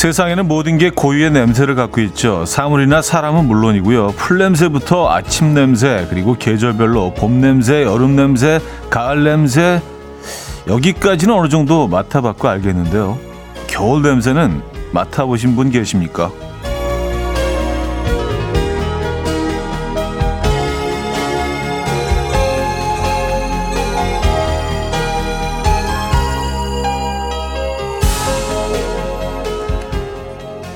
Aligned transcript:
세상에는 0.00 0.48
모든 0.48 0.78
게 0.78 0.88
고유의 0.88 1.30
냄새를 1.32 1.74
갖고 1.74 2.00
있죠. 2.00 2.46
사물이나 2.46 3.02
사람은 3.02 3.44
물론이고요. 3.44 4.14
풀 4.16 4.38
냄새부터 4.38 5.10
아침 5.10 5.52
냄새, 5.52 6.06
그리고 6.08 6.36
계절별로 6.38 7.12
봄 7.12 7.42
냄새, 7.42 7.82
여름 7.82 8.16
냄새, 8.16 8.60
가을 8.88 9.24
냄새, 9.24 9.82
여기까지는 10.66 11.34
어느 11.34 11.50
정도 11.50 11.86
맡아봤고 11.86 12.48
알겠는데요. 12.48 13.18
겨울 13.66 14.00
냄새는 14.00 14.62
맡아보신 14.92 15.54
분 15.54 15.70
계십니까? 15.70 16.30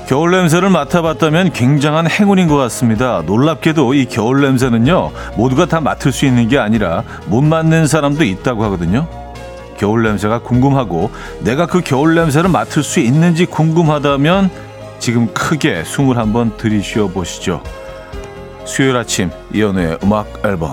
겨울 0.07 0.33
냄새를 0.33 0.69
맡아봤다면 0.69 1.53
굉장한 1.53 2.11
행운인 2.11 2.47
것 2.47 2.57
같습니다. 2.57 3.23
놀랍게도 3.25 3.95
이 3.95 4.05
겨울 4.05 4.43
냄새는요, 4.43 5.13
모두가 5.37 5.65
다 5.65 5.81
맡을 5.81 6.13
수 6.13 6.27
있는 6.27 6.49
게 6.49 6.59
아니라 6.59 7.05
못 7.27 7.41
맡는 7.41 7.87
사람도 7.87 8.25
있다고 8.25 8.65
하거든요. 8.65 9.09
겨울 9.79 10.03
냄새가 10.03 10.41
궁금하고 10.41 11.11
내가 11.41 11.67
그 11.67 11.81
겨울 11.81 12.15
냄새를 12.15 12.51
맡을 12.51 12.83
수 12.83 13.01
있는지 13.01 13.47
궁금하다면 13.47 14.51
지금 14.99 15.33
크게 15.33 15.85
숨을 15.85 16.19
한번 16.19 16.57
들이쉬어 16.57 17.09
보시죠. 17.09 17.63
수요일 18.67 18.97
아침 18.97 19.31
이연우의 19.53 19.99
음악 20.03 20.27
앨범 20.45 20.73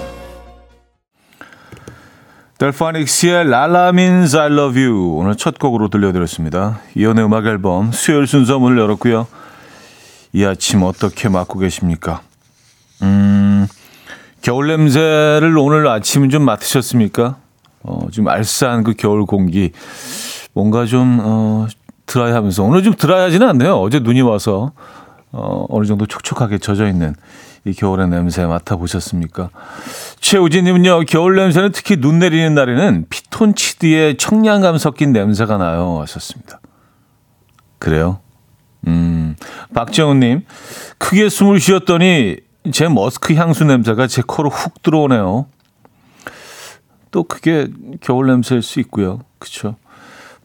델파닉스의 2.62 3.50
라라 3.50 3.90
means 3.90 4.38
I 4.38 4.52
you 4.52 5.16
오늘 5.16 5.36
첫 5.36 5.58
곡으로 5.58 5.88
들려드렸습니다. 5.88 6.80
이연의 6.94 7.26
음악 7.26 7.48
앨범 7.48 7.92
수요일 7.92 8.28
순서 8.28 8.59
문을 8.59 8.78
열었고요. 8.78 9.26
이 10.34 10.45
아침 10.45 10.84
어떻게 10.84 11.28
맞고 11.28 11.58
계십니까? 11.58 12.22
음, 13.02 13.66
겨울 14.44 14.68
냄새를 14.68 15.58
오늘 15.58 15.88
아침 15.88 16.30
좀 16.30 16.44
맡으셨습니까? 16.44 17.38
어, 17.81 18.08
좀 18.12 18.28
알싸한 18.28 18.84
그 18.84 18.94
겨울 18.94 19.25
공기 19.25 19.72
뭔가 20.53 20.86
좀 20.86 21.18
어, 21.20 21.66
드라이하면서 22.06 22.62
오늘 22.62 22.84
좀 22.84 22.94
드라이하지는 22.94 23.50
않네요. 23.50 23.81
어제 23.81 23.98
눈이 23.98 24.22
와서 24.22 24.72
어, 25.31 25.66
어느 25.68 25.88
정도 25.88 26.06
촉촉하게 26.06 26.59
젖어 26.59 26.88
있는 26.88 27.16
이 27.64 27.73
겨울의 27.73 28.08
냄새 28.09 28.45
맡아보셨습니까? 28.45 29.50
최우진님은요, 30.20 31.02
겨울 31.08 31.36
냄새는 31.36 31.72
특히 31.72 31.98
눈 31.98 32.20
내리는 32.20 32.53
날에는 32.56 33.06
피톤치드의 33.09 34.18
청량감 34.18 34.78
섞인 34.78 35.12
냄새가 35.12 35.58
나요. 35.58 36.00
하셨습니다. 36.02 36.59
그래요? 37.78 38.20
음, 38.88 39.36
박정훈님, 39.73 40.45
크게 40.98 41.30
숨을 41.30 41.59
쉬었더니 41.59 42.38
제 42.72 42.88
머스크 42.88 43.36
향수 43.36 43.64
냄새가 43.64 44.08
제 44.08 44.23
코로 44.25 44.50
훅 44.50 44.81
들어오네요. 44.81 45.46
또 47.12 47.23
그게 47.23 47.68
겨울 48.00 48.28
냄새일 48.28 48.62
수 48.64 48.80
있고요. 48.80 49.20
그쵸? 49.38 49.75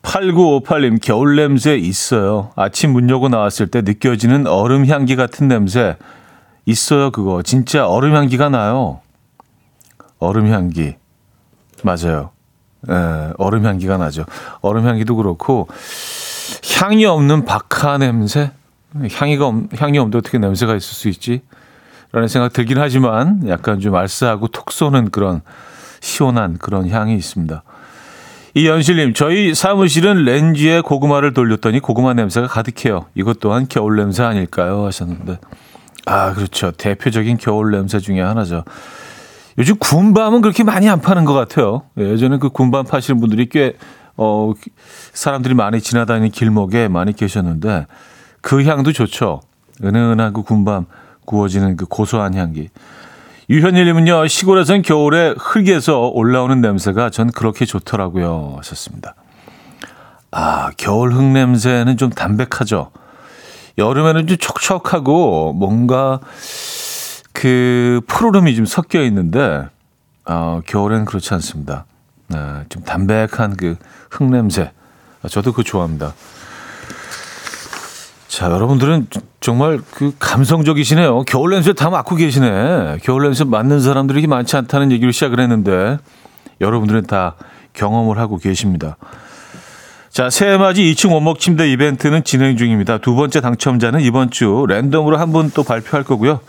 8958님, 0.02 1.00
겨울 1.00 1.36
냄새 1.36 1.76
있어요. 1.76 2.50
아침 2.56 2.92
문 2.92 3.08
열고 3.08 3.28
나왔을 3.28 3.68
때 3.68 3.82
느껴지는 3.82 4.46
얼음 4.46 4.86
향기 4.86 5.16
같은 5.16 5.48
냄새. 5.48 5.96
있어요, 6.66 7.10
그거. 7.10 7.42
진짜 7.42 7.86
얼음 7.86 8.14
향기가 8.14 8.48
나요. 8.48 9.00
얼음 10.18 10.52
향기. 10.52 10.96
맞아요. 11.82 12.30
예, 12.88 13.32
얼음 13.38 13.64
향기가 13.64 13.96
나죠. 13.96 14.24
얼음 14.60 14.86
향기도 14.86 15.16
그렇고, 15.16 15.68
향이 16.80 17.06
없는 17.06 17.44
박하 17.44 17.98
냄새? 17.98 18.50
향이가, 18.94 19.46
없, 19.46 19.54
향이 19.80 19.98
없는데 19.98 20.18
어떻게 20.18 20.38
냄새가 20.38 20.74
있을 20.74 20.94
수 20.94 21.08
있지? 21.08 21.42
라는 22.12 22.28
생각 22.28 22.52
들긴 22.52 22.78
하지만, 22.78 23.48
약간 23.48 23.80
좀 23.80 23.94
알싸하고 23.94 24.48
톡 24.48 24.72
쏘는 24.72 25.10
그런 25.10 25.42
시원한 26.00 26.58
그런 26.58 26.88
향이 26.88 27.14
있습니다. 27.14 27.62
이연실님, 28.54 29.12
저희 29.12 29.54
사무실은 29.54 30.24
렌즈에 30.24 30.80
고구마를 30.80 31.34
돌렸더니 31.34 31.80
고구마 31.80 32.14
냄새가 32.14 32.46
가득해요. 32.46 33.06
이것 33.14 33.38
또한 33.38 33.66
겨울 33.68 33.96
냄새 33.96 34.22
아닐까요? 34.22 34.86
하셨는데. 34.86 35.38
아, 36.06 36.32
그렇죠. 36.32 36.70
대표적인 36.70 37.36
겨울 37.36 37.72
냄새 37.72 37.98
중에 37.98 38.20
하나죠. 38.20 38.64
요즘 39.58 39.76
군밤은 39.78 40.40
그렇게 40.40 40.62
많이 40.64 40.88
안 40.88 41.00
파는 41.00 41.24
것 41.24 41.34
같아요. 41.34 41.82
예전에 41.98 42.38
그 42.38 42.48
군밤 42.48 42.84
파시는 42.86 43.20
분들이 43.20 43.48
꽤, 43.48 43.76
어, 44.16 44.52
사람들이 45.12 45.54
많이 45.54 45.80
지나다니는 45.80 46.30
길목에 46.30 46.88
많이 46.88 47.12
계셨는데 47.12 47.86
그 48.40 48.64
향도 48.64 48.92
좋죠. 48.92 49.40
은은한 49.82 50.32
그 50.32 50.42
군밤 50.42 50.86
구워지는 51.24 51.76
그 51.76 51.86
고소한 51.86 52.34
향기. 52.34 52.68
유현일님은요, 53.50 54.26
시골에선 54.28 54.82
겨울에 54.82 55.34
흙에서 55.38 56.08
올라오는 56.08 56.60
냄새가 56.60 57.10
전 57.10 57.30
그렇게 57.30 57.64
좋더라고요. 57.64 58.54
하셨습니다. 58.58 59.14
아, 60.30 60.70
겨울 60.76 61.12
흙 61.12 61.24
냄새는 61.24 61.96
좀 61.96 62.10
담백하죠. 62.10 62.90
여름에는 63.78 64.26
좀 64.26 64.36
촉촉하고 64.38 65.52
뭔가 65.52 66.20
그 67.32 68.00
푸르름이 68.06 68.54
좀 68.56 68.64
섞여 68.66 69.02
있는데, 69.02 69.66
어, 70.24 70.60
겨울에는 70.66 71.04
그렇지 71.04 71.34
않습니다. 71.34 71.84
네, 72.28 72.38
좀 72.68 72.82
담백한 72.82 73.56
그 73.56 73.76
흙 74.16 74.24
냄새. 74.30 74.72
저도 75.28 75.52
그거 75.52 75.62
좋아합니다. 75.62 76.14
자, 78.28 78.50
여러분들은 78.50 79.08
정말 79.40 79.80
그 79.92 80.12
감성적이시네요. 80.18 81.22
겨울 81.24 81.50
냄새 81.50 81.72
다 81.72 81.90
맡고 81.90 82.16
계시네. 82.16 82.98
겨울 83.02 83.22
냄새 83.22 83.44
맡는 83.44 83.80
사람들이 83.80 84.26
많지 84.26 84.56
않다는 84.56 84.92
얘기를 84.92 85.12
시작을 85.12 85.40
했는데 85.40 85.98
여러분들은 86.60 87.06
다 87.06 87.34
경험을 87.72 88.18
하고 88.18 88.36
계십니다. 88.38 88.96
자, 90.16 90.30
새해맞이 90.30 90.82
2층 90.94 91.12
원목 91.12 91.38
침대 91.40 91.70
이벤트는 91.70 92.24
진행 92.24 92.56
중입니다. 92.56 92.96
두 92.96 93.14
번째 93.14 93.42
당첨자는 93.42 94.00
이번 94.00 94.30
주 94.30 94.64
랜덤으로 94.66 95.18
한 95.18 95.30
분 95.30 95.50
또 95.52 95.62
발표할 95.62 96.04
거고요. 96.04 96.40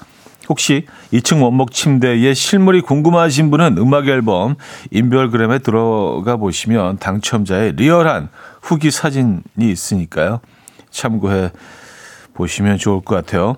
혹시 0.48 0.86
2층 1.12 1.44
원목 1.44 1.74
침대의 1.74 2.34
실물이 2.34 2.80
궁금하신 2.80 3.52
분은 3.52 3.76
음악 3.78 4.08
앨범 4.08 4.56
인별그램에 4.92 5.60
들어가 5.60 6.38
보시면 6.38 7.00
당첨자의 7.00 7.74
리얼한 7.76 8.30
후기 8.62 8.90
사진이 8.90 9.42
있으니까요. 9.60 10.40
참고해 10.90 11.52
보시면 12.36 12.78
좋을 12.78 13.02
것 13.02 13.16
같아요. 13.16 13.58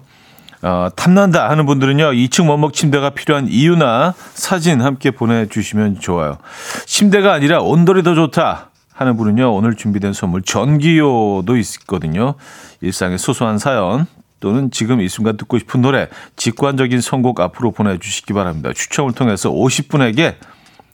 어, 0.63 0.89
탐난다 0.95 1.51
하는 1.51 1.67
분들은요, 1.67 2.13
2층 2.13 2.49
원목 2.49 2.73
침대가 2.73 3.11
필요한 3.11 3.47
이유나 3.47 4.15
사진 4.33 4.81
함께 4.81 5.11
보내주시면 5.11 5.99
좋아요. 5.99 6.39
침대가 6.87 7.31
아니라 7.33 7.59
온돌이 7.59 8.01
더 8.01 8.15
좋다 8.15 8.68
하는 8.99 9.15
분은요, 9.15 9.55
오늘 9.55 9.75
준비된 9.75 10.11
선물 10.11 10.41
전기요도 10.41 11.55
있거든요. 11.55 12.35
일상의 12.81 13.17
소소한 13.17 13.57
사연 13.57 14.07
또는 14.41 14.71
지금 14.71 14.99
이 14.99 15.07
순간 15.07 15.37
듣고 15.37 15.57
싶은 15.57 15.81
노래, 15.81 16.09
직관적인 16.35 16.99
선곡 16.99 17.39
앞으로 17.39 17.71
보내주시기 17.71 18.33
바랍니다. 18.33 18.73
추첨을 18.75 19.13
통해서 19.13 19.49
50분에게 19.51 20.35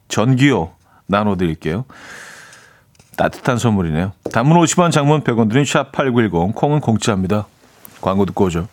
전기요 0.08 0.74
나눠드릴게요. 1.08 1.86
따뜻한 3.18 3.58
선물이네요. 3.58 4.12
단문 4.32 4.56
50원, 4.60 4.92
장문 4.92 5.24
100원 5.24 5.50
드린 5.50 5.64
샵8910, 5.64 6.54
콩은 6.54 6.82
공짜입니다. 6.82 7.48
광고 8.02 8.28
듣고 8.28 8.46
오죠. 8.46 8.68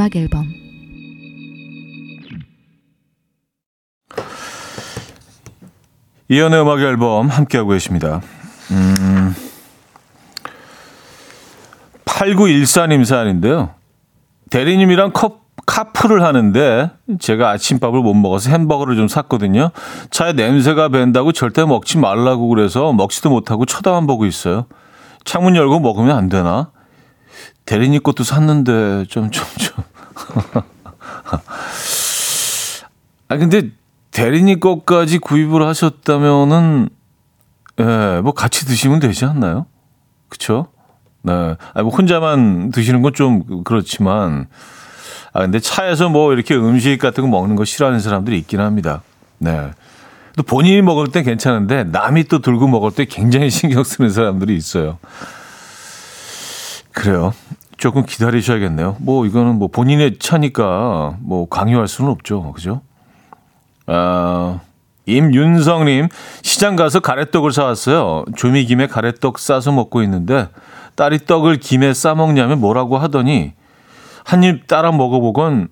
음악 0.00 0.16
앨범 0.16 0.46
이연의 6.30 6.62
음악 6.62 6.80
앨범 6.80 7.28
함께하고 7.28 7.68
계십니다. 7.70 8.22
음, 8.70 9.34
8914님 12.06 13.04
사연인데요. 13.04 13.74
대리님이랑 14.48 15.12
컵, 15.12 15.42
카풀을 15.66 16.22
하는데 16.22 16.90
제가 17.18 17.50
아침밥을 17.50 18.00
못 18.00 18.14
먹어서 18.14 18.48
햄버거를 18.48 18.96
좀 18.96 19.06
샀거든요. 19.06 19.70
차에 20.10 20.32
냄새가 20.32 20.88
밴다고 20.88 21.32
절대 21.32 21.66
먹지 21.66 21.98
말라고 21.98 22.48
그래서 22.48 22.94
먹지도 22.94 23.28
못하고 23.28 23.66
쳐다만 23.66 24.06
보고 24.06 24.24
있어요. 24.24 24.64
창문 25.24 25.56
열고 25.56 25.80
먹으면 25.80 26.16
안 26.16 26.30
되나? 26.30 26.70
대리님 27.70 28.02
것도 28.02 28.24
샀는데 28.24 29.04
좀 29.08 29.30
좀 29.30 29.46
좀. 29.58 29.84
아 33.28 33.36
근데 33.36 33.70
대리님 34.10 34.58
것까지 34.58 35.18
구입을 35.18 35.64
하셨다면은 35.64 36.88
예, 37.78 38.20
뭐 38.24 38.32
같이 38.32 38.66
드시면 38.66 38.98
되지 38.98 39.24
않나요? 39.24 39.66
그쵸? 40.28 40.66
네. 41.22 41.54
아, 41.74 41.82
뭐 41.82 41.92
혼자만 41.94 42.72
드시는 42.72 43.02
건 43.02 43.12
좀 43.14 43.62
그렇지만 43.62 44.48
아 45.32 45.42
근데 45.42 45.60
차에서 45.60 46.08
뭐 46.08 46.32
이렇게 46.32 46.56
음식 46.56 46.98
같은 46.98 47.22
거 47.22 47.28
먹는 47.28 47.54
거 47.54 47.64
싫어하는 47.64 48.00
사람들이 48.00 48.36
있긴 48.38 48.58
합니다. 48.58 49.02
네. 49.38 49.70
또 50.36 50.42
본인이 50.42 50.82
먹을 50.82 51.06
땐 51.06 51.22
괜찮은데 51.22 51.84
남이 51.84 52.24
또 52.24 52.40
들고 52.40 52.66
먹을 52.66 52.90
때 52.90 53.04
굉장히 53.04 53.48
신경 53.50 53.84
쓰는 53.84 54.10
사람들이 54.10 54.56
있어요. 54.56 54.98
그래요. 56.92 57.32
조금 57.80 58.04
기다리셔야겠네요. 58.04 58.96
뭐 59.00 59.24
이거는 59.24 59.58
뭐 59.58 59.68
본인의 59.68 60.18
차니까 60.18 61.16
뭐 61.20 61.48
강요할 61.48 61.88
수는 61.88 62.10
없죠. 62.10 62.52
그죠? 62.52 62.82
아, 63.86 64.60
임윤성님 65.06 66.08
시장 66.42 66.76
가서 66.76 67.00
가래떡을 67.00 67.52
사왔어요. 67.52 68.26
조미김에 68.36 68.86
가래떡 68.86 69.38
싸서 69.38 69.72
먹고 69.72 70.02
있는데 70.02 70.48
딸이 70.94 71.24
떡을 71.24 71.56
김에 71.56 71.94
싸 71.94 72.14
먹냐면 72.14 72.60
뭐라고 72.60 72.98
하더니 72.98 73.54
한 74.24 74.44
입 74.44 74.66
따라 74.66 74.92
먹어보곤 74.92 75.68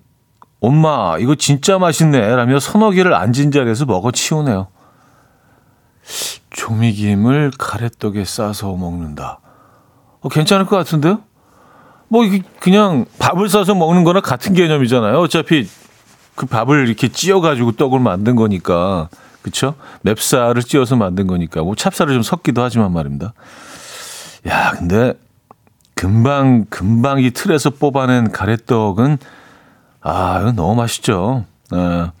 엄마 0.61 1.15
이거 1.19 1.35
진짜 1.35 1.77
맛있네 1.77 2.35
라며 2.35 2.59
서너 2.59 2.89
개를 2.89 3.13
앉은 3.13 3.51
자리에서 3.51 3.85
먹어 3.85 4.09
치우네요. 4.11 4.67
조미김을 6.49 7.51
가래떡에 7.59 8.25
싸서 8.25 8.73
먹는다. 8.75 9.39
어, 10.21 10.27
괜찮을 10.27 10.65
것 10.65 10.75
같은데요? 10.75 11.21
뭐 12.09 12.23
그냥 12.59 13.05
밥을 13.19 13.49
싸서 13.49 13.75
먹는 13.75 14.03
거나 14.03 14.19
같은 14.19 14.53
개념이잖아요. 14.53 15.19
어차피 15.19 15.67
그 16.35 16.45
밥을 16.45 16.87
이렇게 16.87 17.07
찧어 17.07 17.39
가지고 17.39 17.71
떡을 17.73 17.99
만든 17.99 18.35
거니까. 18.35 19.09
그쵸 19.41 19.75
맵쌀을 20.01 20.63
찧어서 20.63 20.95
만든 20.95 21.27
거니까. 21.27 21.61
뭐 21.61 21.75
찹쌀을 21.75 22.13
좀 22.13 22.23
섞기도 22.23 22.61
하지만 22.61 22.91
말입니다. 22.91 23.33
야, 24.47 24.71
근데 24.71 25.13
금방 25.95 26.65
금방 26.69 27.19
이 27.19 27.31
틀에서 27.31 27.71
뽑아낸 27.71 28.31
가래떡은 28.31 29.17
아, 30.01 30.39
이거 30.41 30.51
너무 30.51 30.75
맛있죠. 30.75 31.45
예. 31.73 32.11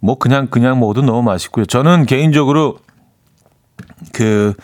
뭐 0.00 0.18
그냥 0.18 0.48
그냥 0.48 0.80
먹어도 0.80 1.02
너무 1.02 1.22
맛있고요. 1.22 1.66
저는 1.66 2.06
개인적으로 2.06 2.78
그 4.12 4.54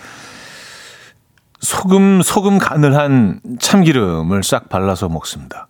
소금 1.63 2.23
소금 2.23 2.59
간을 2.59 2.97
한 2.97 3.41
참기름을 3.61 4.43
싹 4.43 4.69
발라서 4.69 5.09
먹습니다. 5.09 5.69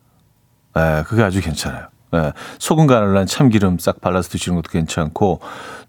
예, 0.77 1.05
그게 1.07 1.23
아주 1.23 1.41
괜찮아요. 1.41 1.87
예, 2.15 2.33
소금 2.59 2.87
간을 2.87 3.17
한 3.17 3.27
참기름 3.27 3.79
싹 3.79 4.01
발라서 4.01 4.31
드시는 4.31 4.57
것도 4.57 4.71
괜찮고 4.71 5.41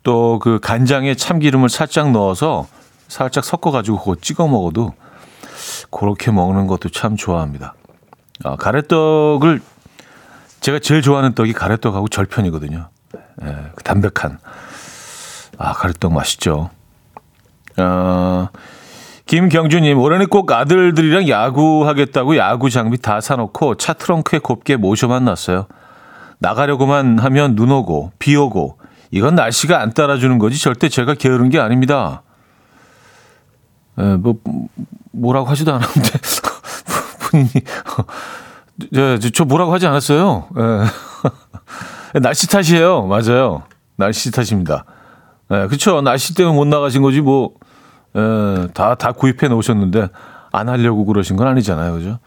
또 0.04 0.40
그 0.40 0.60
간장에 0.62 1.16
참기름을 1.16 1.70
살짝 1.70 2.12
넣어서 2.12 2.68
살짝 3.08 3.46
섞어 3.46 3.72
가지고 3.72 4.00
그거 4.00 4.16
찍어 4.20 4.48
먹어도 4.48 4.94
그렇게 5.90 6.32
먹는 6.32 6.68
것도 6.68 6.90
참 6.90 7.16
좋아합니다. 7.16 7.76
아, 8.44 8.58
가래떡을 8.58 9.62
제가 10.60 10.80
제일 10.80 11.02
좋아하는 11.02 11.34
떡이 11.34 11.54
가래떡하고 11.54 12.10
절편이거든요. 12.10 12.90
예, 13.44 13.56
그 13.76 13.84
담백한 13.84 14.40
아 15.58 15.74
가래떡 15.74 16.12
맛있죠. 16.12 16.70
어, 17.78 18.50
김경주님, 19.26 19.98
올해는 20.00 20.28
꼭 20.28 20.52
아들들이랑 20.52 21.30
야구하겠다고 21.30 22.38
야구 22.38 22.70
장비 22.70 22.98
다 22.98 23.22
사놓고 23.22 23.76
차 23.76 23.94
트렁크에 23.94 24.40
곱게 24.40 24.76
모셔만 24.76 25.26
놨어요. 25.26 25.68
나가려고만 26.40 27.20
하면 27.20 27.56
눈 27.56 27.72
오고, 27.72 28.12
비 28.20 28.36
오고, 28.36 28.78
이건 29.12 29.36
날씨가 29.36 29.80
안 29.80 29.94
따라주는 29.94 30.40
거지 30.40 30.60
절대 30.60 30.90
제가 30.90 31.14
게으른 31.14 31.50
게 31.50 31.60
아닙니다. 31.60 32.24
에, 33.98 34.18
뭐, 34.18 34.36
뭐라고 35.12 35.48
하지도 35.48 35.74
않았는데, 35.74 36.10
본인이, 37.32 37.50
저, 38.94 39.30
저 39.30 39.46
뭐라고 39.46 39.74
하지 39.74 39.88
않았어요. 39.88 40.48
에. 40.58 42.20
날씨 42.20 42.48
탓이에요. 42.48 43.04
맞아요. 43.08 43.64
날씨 43.96 44.32
탓입니다. 44.32 44.86
예, 45.52 45.68
그쵸. 45.68 46.02
날씨 46.02 46.36
때문에 46.36 46.56
못 46.56 46.66
나가신 46.68 47.02
거지, 47.02 47.22
뭐, 47.22 47.54
예, 48.16 48.68
다, 48.74 48.96
다 48.96 49.12
구입해 49.12 49.48
놓으셨는데, 49.48 50.08
안 50.52 50.70
하려고 50.70 51.06
그러신 51.06 51.36
건 51.36 51.48
아니잖아요. 51.48 51.94
그죠? 51.94 52.20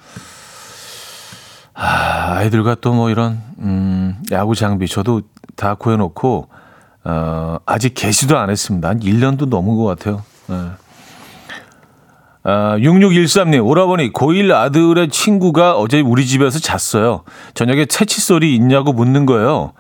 아, 1.75 2.37
아이들과 2.39 2.77
또 2.77 2.93
뭐 2.93 3.11
이런, 3.11 3.41
음, 3.59 4.17
야구 4.33 4.55
장비, 4.55 4.89
저도 4.89 5.23
다 5.57 5.75
구해놓고, 5.75 6.49
어, 7.05 7.59
아직 7.67 7.95
개시도 7.95 8.37
안 8.39 8.51
했습니다. 8.51 8.89
한 8.89 9.01
1년도 9.01 9.49
넘은 9.49 9.77
것 9.77 9.85
같아요. 9.85 10.23
예. 10.51 10.71
아, 12.49 12.77
6613님, 12.79 13.65
오라버니, 13.67 14.13
고1 14.13 14.53
아들의 14.53 15.09
친구가 15.09 15.77
어제 15.77 16.01
우리 16.01 16.27
집에서 16.27 16.59
잤어요. 16.61 17.25
저녁에 17.55 17.87
채치 17.87 18.21
소리 18.21 18.55
있냐고 18.55 18.93
묻는 18.93 19.27
거예요. 19.27 19.73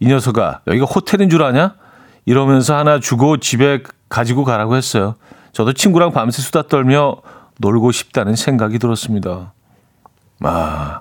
이 0.00 0.06
녀석아, 0.06 0.60
여기가 0.66 0.84
호텔인 0.84 1.30
줄 1.30 1.42
아냐? 1.42 1.74
이러면서 2.26 2.76
하나 2.76 3.00
주고 3.00 3.38
집에 3.38 3.82
가지고 4.08 4.44
가라고 4.44 4.76
했어요. 4.76 5.16
저도 5.52 5.72
친구랑 5.72 6.12
밤새 6.12 6.42
수다 6.42 6.62
떨며 6.62 7.16
놀고 7.58 7.92
싶다는 7.92 8.36
생각이 8.36 8.78
들었습니다. 8.78 9.52
아, 10.40 11.00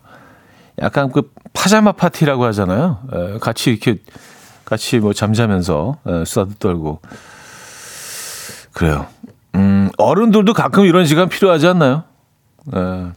약간 0.82 1.12
그 1.12 1.32
파자마 1.54 1.92
파티라고 1.92 2.46
하잖아요. 2.46 3.00
에, 3.14 3.38
같이 3.40 3.72
이렇게 3.72 3.98
같이 4.66 5.00
뭐 5.00 5.14
잠자면서 5.14 5.98
에, 6.08 6.26
수다도 6.26 6.54
떨고 6.60 7.02
그래요. 8.74 9.08
음, 9.56 9.90
어른들도 9.98 10.54
가끔 10.54 10.86
이런 10.86 11.06
시간 11.06 11.30
필요하지 11.30 11.68
않나요? 11.68 12.04
에, 12.76 13.12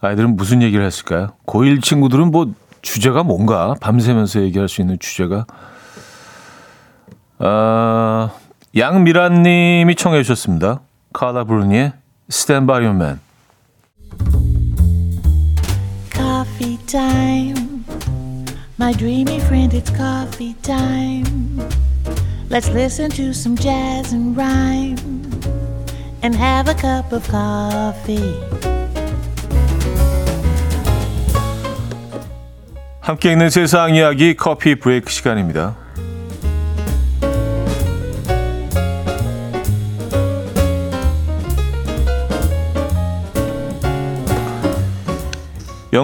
아이들은 0.00 0.36
무슨 0.36 0.62
얘기를 0.62 0.84
했을까요? 0.84 1.32
고1 1.46 1.82
친구들은 1.82 2.30
뭐 2.30 2.52
주제가 2.82 3.24
뭔가 3.24 3.74
밤새면서 3.80 4.42
얘기할 4.42 4.68
수 4.68 4.80
있는 4.80 4.98
주제가 4.98 5.46
아, 7.38 8.30
양미란님이 8.76 9.94
청해 9.94 10.22
주셨습니다. 10.22 10.80
카라 11.12 11.44
브루니의 11.44 11.92
Stand 12.30 12.66
By 12.66 12.84
Your 12.84 12.94
Man. 12.94 13.20
Coffee 16.12 16.78
time. 16.86 17.84
My 18.78 18.92
dreamy 18.94 19.38
friend, 19.40 19.74
it's 19.74 19.90
coffee 19.94 20.54
time. 20.62 21.60
Let's 22.48 22.68
listen 22.70 23.10
to 23.10 23.30
some 23.30 23.56
jazz 23.56 24.14
and 24.14 24.36
rhyme 24.36 24.96
and 26.22 26.36
have 26.36 26.68
a 26.68 26.74
cup 26.74 27.12
of 27.14 27.28
coffee. 27.28 28.40
함께 33.00 33.32
있는 33.32 33.50
세상 33.50 33.94
이야기 33.94 34.34
커피 34.36 34.74
브레이크 34.74 35.10
시간입니다. 35.10 35.85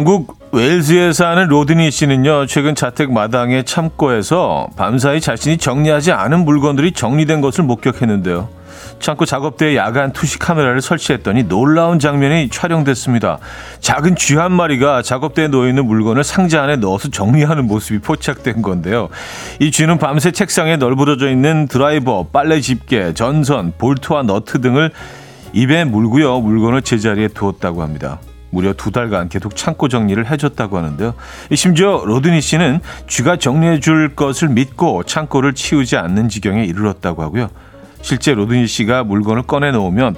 영국 0.03 0.37
웨일즈에 0.51 1.13
사는 1.13 1.47
로드니 1.47 1.93
씨는요, 1.93 2.47
최근 2.47 2.75
자택 2.75 3.13
마당의 3.13 3.63
창고에서 3.63 4.67
밤사이 4.77 5.21
자신이 5.21 5.59
정리하지 5.59 6.11
않은 6.11 6.45
물건들이 6.45 6.91
정리된 6.91 7.41
것을 7.41 7.63
목격했는데요. 7.63 8.49
창고 8.99 9.27
작업대에 9.27 9.77
야간 9.77 10.13
투시 10.13 10.41
카메라를 10.41 10.81
설치했더니 10.81 11.45
놀라운 11.45 12.01
장면이 12.01 12.49
촬영됐습니다. 12.49 13.39
작은 13.79 14.17
쥐 14.17 14.35
한 14.35 14.51
마리가 14.51 15.03
작업대에 15.03 15.47
놓여있는 15.47 15.87
물건을 15.87 16.25
상자 16.25 16.65
안에 16.65 16.75
넣어서 16.77 17.09
정리하는 17.09 17.69
모습이 17.69 18.01
포착된 18.01 18.61
건데요. 18.61 19.09
이 19.61 19.71
쥐는 19.71 19.99
밤새 19.99 20.33
책상에 20.33 20.79
널브러져 20.79 21.31
있는 21.31 21.69
드라이버, 21.69 22.27
빨래 22.33 22.61
집게, 22.61 23.15
전선, 23.15 23.73
볼트와 23.79 24.25
너트 24.25 24.61
등을 24.63 24.91
입에 25.53 25.85
물고요. 25.85 26.41
물건을 26.41 26.83
제자리에 26.83 27.29
두었다고 27.29 27.83
합니다. 27.83 28.19
무려 28.53 28.75
두 28.75 28.91
달간 28.91 29.31
계속 29.31 29.57
창고 29.57 29.89
정리를 29.89 30.31
해줬다고 30.31 30.77
하는데요. 30.77 31.15
심지어 31.55 32.03
로드니 32.05 32.43
씨는 32.43 32.81
쥐가 33.09 33.39
정리해 33.39 33.81
줄 33.81 34.15
것을 34.15 34.51
믿고 34.51 35.03
창고를 35.05 35.55
치우지 35.55 35.97
않는 35.97 36.29
지경에 36.29 36.63
이르렀다고 36.65 37.23
하고요. 37.23 37.49
실제 38.03 38.35
로드니 38.35 38.67
씨가 38.67 39.05
물건을 39.05 39.45
꺼내 39.45 39.71
놓으면 39.71 40.17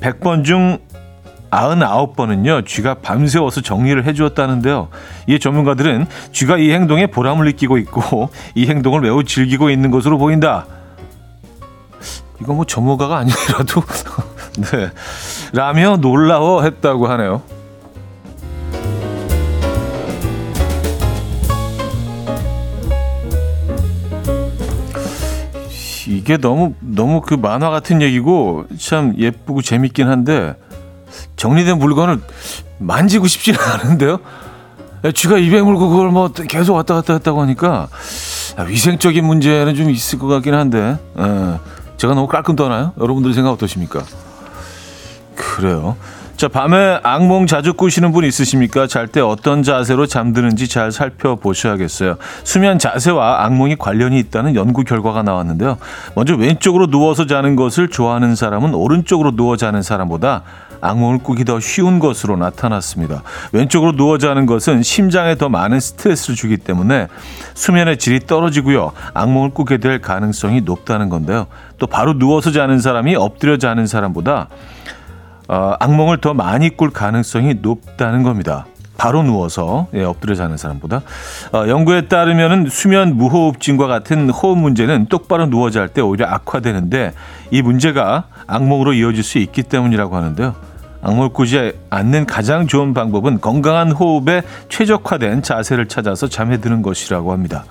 100번 0.00 0.44
중 0.44 0.78
99번은요, 1.50 2.66
쥐가 2.66 2.94
밤새워서 2.94 3.62
정리를 3.62 4.04
해주었다는데요. 4.04 4.88
이에 5.28 5.38
전문가들은 5.38 6.06
쥐가 6.32 6.58
이 6.58 6.72
행동에 6.72 7.06
보람을 7.06 7.46
느끼고 7.46 7.78
있고, 7.78 8.28
이 8.54 8.66
행동을 8.66 9.00
매우 9.00 9.24
즐기고 9.24 9.70
있는 9.70 9.90
것으로 9.90 10.18
보인다. 10.18 10.66
이거 12.42 12.52
뭐 12.52 12.66
전문가가 12.66 13.16
아니더라도, 13.16 13.82
네. 14.60 14.90
라며 15.54 15.96
놀라워 15.96 16.62
했다고 16.64 17.06
하네요. 17.08 17.42
이게 26.28 26.36
너무 26.36 26.74
너무 26.80 27.22
그 27.22 27.32
만화 27.32 27.70
같은 27.70 28.02
얘기고 28.02 28.66
참 28.78 29.14
예쁘고 29.16 29.62
재밌긴 29.62 30.08
한데 30.08 30.54
정리된 31.36 31.78
물건을 31.78 32.20
만지고 32.76 33.26
싶지는 33.26 33.58
않은데요. 33.64 34.18
쥐가 35.14 35.38
입에 35.38 35.62
물고 35.62 35.88
그걸 35.88 36.10
뭐 36.10 36.28
계속 36.28 36.74
왔다 36.74 36.92
갔다 36.96 37.14
했다고 37.14 37.40
하니까 37.40 37.88
위생적인 38.66 39.24
문제는 39.24 39.74
좀 39.74 39.88
있을 39.88 40.18
것 40.18 40.26
같긴 40.26 40.52
한데 40.52 40.98
에, 41.16 41.58
제가 41.96 42.12
너무 42.12 42.26
깔끔 42.26 42.56
떠나요? 42.56 42.92
여러분들 43.00 43.32
생각 43.32 43.52
어떠십니까? 43.52 44.02
그래요. 45.34 45.96
자, 46.38 46.46
밤에 46.46 47.00
악몽 47.02 47.48
자주 47.48 47.74
꾸시는 47.74 48.12
분 48.12 48.24
있으십니까? 48.24 48.86
잘 48.86 49.08
때 49.08 49.20
어떤 49.20 49.64
자세로 49.64 50.06
잠드는지 50.06 50.68
잘 50.68 50.92
살펴보셔야겠어요. 50.92 52.16
수면 52.44 52.78
자세와 52.78 53.44
악몽이 53.44 53.74
관련이 53.74 54.16
있다는 54.20 54.54
연구 54.54 54.84
결과가 54.84 55.24
나왔는데요. 55.24 55.78
먼저 56.14 56.36
왼쪽으로 56.36 56.86
누워서 56.86 57.26
자는 57.26 57.56
것을 57.56 57.88
좋아하는 57.88 58.36
사람은 58.36 58.72
오른쪽으로 58.74 59.34
누워 59.34 59.56
자는 59.56 59.82
사람보다 59.82 60.42
악몽을 60.80 61.18
꾸기 61.24 61.44
더 61.44 61.58
쉬운 61.58 61.98
것으로 61.98 62.36
나타났습니다. 62.36 63.24
왼쪽으로 63.50 63.96
누워 63.96 64.18
자는 64.18 64.46
것은 64.46 64.84
심장에 64.84 65.34
더 65.34 65.48
많은 65.48 65.80
스트레스를 65.80 66.36
주기 66.36 66.56
때문에 66.56 67.08
수면의 67.54 67.96
질이 67.96 68.20
떨어지고요. 68.28 68.92
악몽을 69.12 69.50
꾸게 69.50 69.78
될 69.78 70.00
가능성이 70.00 70.60
높다는 70.60 71.08
건데요. 71.08 71.48
또 71.78 71.88
바로 71.88 72.16
누워서 72.16 72.52
자는 72.52 72.78
사람이 72.78 73.16
엎드려 73.16 73.56
자는 73.56 73.88
사람보다 73.88 74.46
어, 75.48 75.74
악몽을 75.80 76.18
더 76.18 76.34
많이 76.34 76.70
꿀 76.70 76.90
가능성이 76.90 77.54
높다는 77.60 78.22
겁니다. 78.22 78.66
바로 78.98 79.22
누워서 79.22 79.86
예, 79.94 80.02
엎드려 80.02 80.34
자는 80.34 80.56
사람보다 80.56 81.02
어, 81.52 81.68
연구에 81.68 82.08
따르면 82.08 82.68
수면 82.68 83.16
무호흡증과 83.16 83.86
같은 83.86 84.28
호흡 84.28 84.58
문제는 84.58 85.06
똑바로 85.06 85.46
누워 85.46 85.70
잘 85.70 85.88
때 85.88 86.00
오히려 86.00 86.26
악화되는데 86.26 87.14
이 87.52 87.62
문제가 87.62 88.24
악몽으로 88.46 88.92
이어질 88.94 89.22
수 89.22 89.38
있기 89.38 89.62
때문이라고 89.62 90.16
하는데요. 90.16 90.54
악몽을 91.00 91.28
꾸지 91.28 91.74
않는 91.90 92.26
가장 92.26 92.66
좋은 92.66 92.92
방법은 92.92 93.40
건강한 93.40 93.92
호흡에 93.92 94.42
최적화된 94.68 95.42
자세를 95.42 95.86
찾아서 95.86 96.28
잠에 96.28 96.56
드는 96.58 96.82
것이라고 96.82 97.32
합니다. 97.32 97.64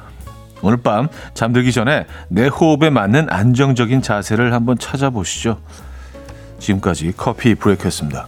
오늘 0.62 0.78
밤 0.78 1.10
잠들기 1.34 1.74
전에 1.74 2.06
내 2.30 2.48
호흡에 2.48 2.90
맞는 2.90 3.28
안정적인 3.30 4.02
자세를 4.02 4.54
한번 4.54 4.78
찾아보시죠. 4.78 5.58
지금까지 6.60 7.14
커피 7.16 7.56
브레이크였습니다. 7.56 8.28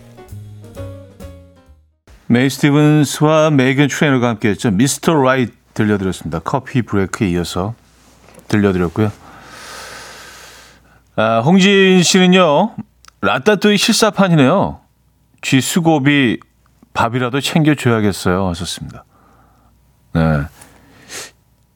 메이 2.27 2.49
스티븐스와 2.49 3.49
메이건 3.49 3.87
트레이너가 3.87 4.29
함께했죠. 4.29 4.71
Mr. 4.71 5.13
Right 5.15 5.53
들려드렸습니다. 5.73 6.39
커피 6.39 6.81
브레이크에 6.81 7.29
이어서 7.29 7.73
들려드렸고요. 8.47 9.11
아, 11.15 11.39
홍진 11.39 12.03
씨는요. 12.03 12.75
라따뚜이 13.21 13.77
실사판이네요. 13.77 14.79
쥐 15.41 15.61
수고비 15.61 16.39
밥이라도 16.93 17.41
챙겨줘야겠어요. 17.41 18.47
하셨습니다. 18.49 19.05
네. 20.13 20.41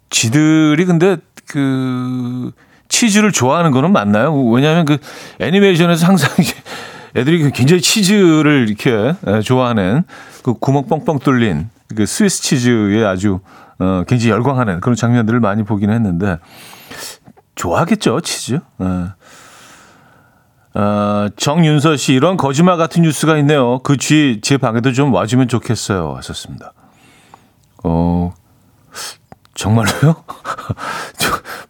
쥐들이 0.10 0.86
근데 0.86 1.17
그 1.48 2.51
치즈를 2.93 3.31
좋아하는 3.31 3.71
거는 3.71 3.91
맞나요? 3.91 4.39
왜냐하면 4.50 4.85
그 4.85 4.97
애니메이션에서 5.39 6.05
항상 6.05 6.29
애들이 7.15 7.51
굉장히 7.51 7.81
치즈를 7.81 8.67
이렇게 8.69 9.15
좋아하는 9.43 10.03
그 10.43 10.53
구멍 10.53 10.85
뻥뻥 10.88 11.19
뚫린 11.19 11.69
그 11.95 12.05
스위스 12.05 12.43
치즈에 12.43 13.03
아주 13.03 13.39
어, 13.79 14.03
굉장히 14.07 14.29
열광하는 14.31 14.79
그런 14.79 14.95
장면들을 14.95 15.39
많이 15.39 15.63
보기는 15.63 15.93
했는데 15.93 16.38
좋아하겠죠 17.55 18.21
치즈. 18.21 18.59
어. 18.77 19.09
어, 20.75 21.27
정윤서 21.35 21.97
씨 21.97 22.13
이런 22.13 22.35
거짓말 22.38 22.77
같은 22.77 23.01
뉴스가 23.03 23.38
있네요. 23.39 23.79
그 23.79 23.97
쥐 23.97 24.39
제 24.43 24.57
방에도 24.57 24.91
좀 24.91 25.13
와주면 25.13 25.47
좋겠어요. 25.47 26.13
하셨습니다. 26.17 26.73
어 27.83 28.33
정말로요? 29.55 30.15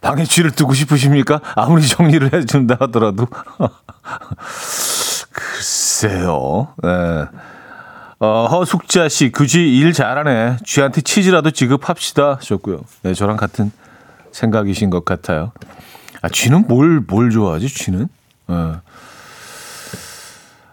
방에 0.04 0.24
쥐를 0.24 0.50
두고 0.50 0.74
싶으십니까? 0.74 1.40
아무리 1.56 1.86
정리를 1.88 2.32
해준다 2.32 2.76
하더라도. 2.80 3.26
글쎄요. 5.32 6.68
네. 6.82 6.90
어, 8.20 8.46
허숙자 8.50 9.08
씨, 9.08 9.30
그쥐 9.32 9.76
일 9.78 9.92
잘하네. 9.92 10.58
쥐한테 10.64 11.00
치즈라도 11.00 11.50
지급합시다. 11.50 12.34
하셨고요. 12.34 12.80
네, 13.02 13.14
저랑 13.14 13.36
같은 13.36 13.72
생각이신 14.32 14.90
것 14.90 15.04
같아요. 15.04 15.52
아, 16.22 16.28
쥐는 16.28 16.66
뭘, 16.68 17.00
뭘 17.06 17.30
좋아하지, 17.30 17.68
쥐는? 17.68 18.08
네. 18.46 18.72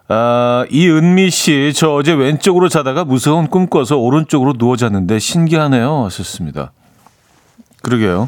아, 0.09 0.65
이은미 0.69 1.29
씨, 1.29 1.71
저 1.73 1.93
어제 1.93 2.11
왼쪽으로 2.11 2.67
자다가 2.67 3.05
무서운 3.05 3.47
꿈 3.47 3.67
꿔서 3.67 3.97
오른쪽으로 3.97 4.53
누워 4.53 4.75
잤는데 4.75 5.19
신기하네요. 5.19 6.05
하셨습니다. 6.05 6.73
그러게요. 7.81 8.27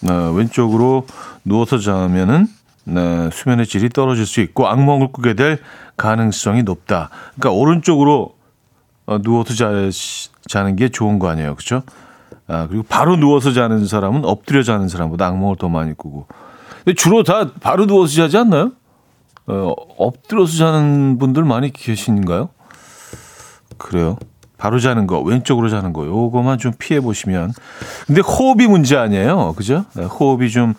네, 0.00 0.12
왼쪽으로 0.34 1.06
누워서 1.44 1.78
자면은 1.78 2.46
네, 2.84 3.28
수면의 3.32 3.66
질이 3.66 3.90
떨어질 3.90 4.24
수 4.26 4.40
있고 4.40 4.66
악몽을 4.68 5.12
꾸게 5.12 5.34
될 5.34 5.58
가능성이 5.96 6.62
높다. 6.62 7.10
그러니까 7.34 7.50
오른쪽으로 7.50 8.34
어, 9.06 9.18
누워서 9.22 9.54
자, 9.54 9.70
자는 10.48 10.76
게 10.76 10.88
좋은 10.88 11.18
거 11.18 11.28
아니에요, 11.28 11.54
그렇죠? 11.54 11.82
아, 12.46 12.66
그리고 12.66 12.84
바로 12.88 13.16
누워서 13.16 13.52
자는 13.52 13.86
사람은 13.86 14.24
엎드려 14.24 14.62
자는 14.62 14.88
사람보다 14.88 15.26
악몽을 15.26 15.56
더 15.56 15.68
많이 15.68 15.94
꾸고. 15.94 16.26
근데 16.84 16.94
주로 16.94 17.22
다 17.22 17.52
바로 17.60 17.86
누워서 17.86 18.14
자지 18.14 18.38
않나요? 18.38 18.72
어, 19.46 19.74
엎드려서 19.98 20.56
자는 20.56 21.18
분들 21.18 21.44
많이 21.44 21.72
계신가요? 21.72 22.50
그래요. 23.76 24.18
바로 24.58 24.80
자는 24.80 25.06
거, 25.06 25.20
왼쪽으로 25.20 25.70
자는 25.70 25.92
거, 25.92 26.04
요거만 26.04 26.58
좀 26.58 26.72
피해 26.78 27.00
보시면. 27.00 27.52
근데 28.06 28.20
호흡이 28.20 28.66
문제 28.66 28.96
아니에요. 28.96 29.54
그죠? 29.56 29.84
네, 29.94 30.04
호흡이 30.04 30.50
좀, 30.50 30.74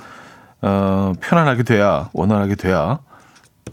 어, 0.62 1.14
편안하게 1.22 1.64
돼야, 1.64 2.10
원활하게 2.14 2.56
돼야, 2.56 3.00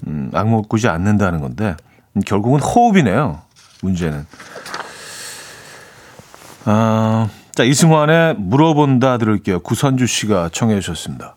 음, 0.06 0.30
악몽 0.32 0.62
꾸지 0.68 0.88
않는다는 0.88 1.40
건데, 1.40 1.76
음, 2.14 2.22
결국은 2.24 2.60
호흡이네요. 2.60 3.40
문제는. 3.82 4.26
아, 6.64 7.28
자, 7.52 7.64
이승환의 7.64 8.36
물어본다 8.38 9.18
들을게요. 9.18 9.60
구선주 9.60 10.06
씨가 10.06 10.50
청해 10.52 10.80
주셨습니다. 10.80 11.36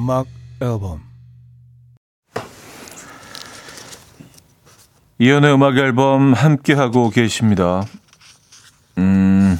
음악 0.00 0.24
앨범 0.62 1.02
이연의 5.18 5.52
음악 5.52 5.76
앨범 5.76 6.32
함께 6.32 6.72
하고 6.72 7.10
계십니다. 7.10 7.84
음, 8.96 9.58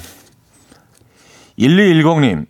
1210님. 1.59 2.47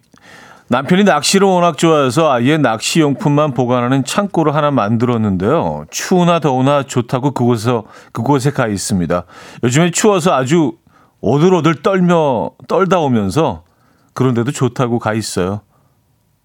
남편이 0.70 1.04
낚시를 1.04 1.46
워낙 1.46 1.78
좋아해서 1.78 2.32
아예 2.32 2.56
낚시 2.58 3.02
용품만 3.02 3.54
보관하는 3.54 4.06
창고를 4.06 4.56
하나 4.56 4.72
만들었는데요. 4.72 5.84
추우나 5.92 6.40
더우나 6.40 6.84
좋다고 6.84 7.32
그곳에서, 7.32 7.84
그곳에 8.14 8.52
가 8.52 8.68
있습니다. 8.68 9.26
요즘에 9.64 9.92
추워서 9.92 10.34
아주 10.34 10.78
오들오들 11.20 11.82
떨며, 11.82 12.52
떨다 12.70 13.00
오면서 13.00 13.66
그런데도 14.14 14.54
좋다고 14.54 14.98
가 15.00 15.14
있어요. 15.14 15.60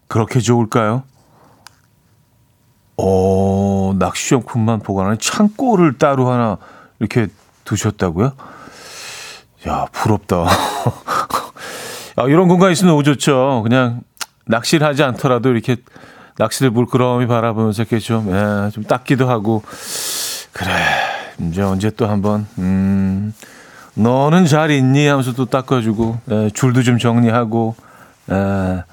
그렇게 0.08 0.40
좋을까요? 0.40 1.04
어, 2.98 3.94
낚시용품만 3.98 4.80
보관하는 4.80 5.18
창고를 5.18 5.98
따로 5.98 6.30
하나 6.30 6.56
이렇게 6.98 7.28
두셨다고요? 7.64 8.32
야, 9.68 9.86
부럽다. 9.92 10.46
아, 12.16 12.24
이런 12.28 12.48
공간 12.48 12.72
있으면 12.72 12.92
너무 12.92 13.02
좋죠. 13.02 13.60
그냥 13.62 14.02
낚시를 14.46 14.86
하지 14.86 15.02
않더라도 15.02 15.50
이렇게 15.50 15.76
낚시를 16.38 16.70
물끄러미 16.70 17.26
바라보면서 17.26 17.82
이렇게 17.82 17.98
좀, 17.98 18.30
예, 18.30 18.70
좀 18.70 18.84
닦기도 18.84 19.28
하고. 19.28 19.62
그래. 20.52 20.70
이제 21.40 21.62
언제 21.62 21.90
또 21.90 22.06
한번, 22.06 22.46
음, 22.58 23.34
너는 23.94 24.46
잘 24.46 24.70
있니? 24.70 25.06
하면서 25.06 25.32
또 25.32 25.46
닦아주고, 25.46 26.20
예, 26.30 26.50
줄도 26.50 26.82
좀 26.82 26.98
정리하고, 26.98 27.74
예. 28.30 28.84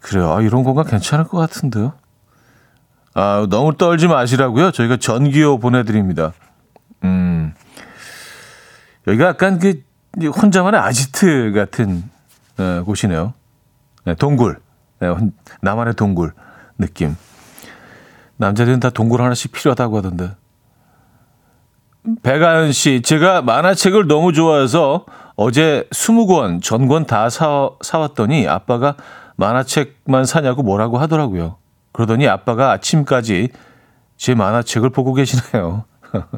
그래요. 0.00 0.32
아, 0.32 0.40
이런 0.40 0.62
공간 0.62 0.86
괜찮을 0.86 1.26
것 1.26 1.38
같은데요. 1.38 1.92
아, 3.18 3.46
너무 3.48 3.74
떨지 3.78 4.08
마시라고요. 4.08 4.72
저희가 4.72 4.98
전기요 4.98 5.58
보내드립니다. 5.58 6.34
음, 7.02 7.54
여기가 9.06 9.28
약간 9.28 9.58
그 9.58 9.80
혼자만의 10.28 10.78
아지트 10.78 11.52
같은 11.54 12.04
어, 12.58 12.82
곳이네요. 12.84 13.32
네, 14.04 14.14
동굴, 14.14 14.58
네, 15.00 15.08
혼- 15.08 15.32
나만의 15.62 15.94
동굴 15.94 16.34
느낌. 16.76 17.16
남자들은 18.36 18.80
다 18.80 18.90
동굴 18.90 19.22
하나씩 19.22 19.50
필요하다고 19.50 19.96
하던데. 19.96 20.32
백아연 22.22 22.72
씨, 22.72 23.00
제가 23.00 23.40
만화책을 23.40 24.06
너무 24.08 24.34
좋아해서 24.34 25.06
어제 25.36 25.88
20권, 25.90 26.62
전권 26.62 27.06
다 27.06 27.30
사, 27.30 27.70
사왔더니 27.80 28.46
아빠가 28.46 28.94
만화책만 29.36 30.26
사냐고 30.26 30.62
뭐라고 30.62 30.98
하더라고요. 30.98 31.56
그러더니 31.96 32.28
아빠가 32.28 32.72
아침까지 32.72 33.48
제 34.18 34.34
만화책을 34.34 34.90
보고 34.90 35.14
계시네요. 35.14 35.86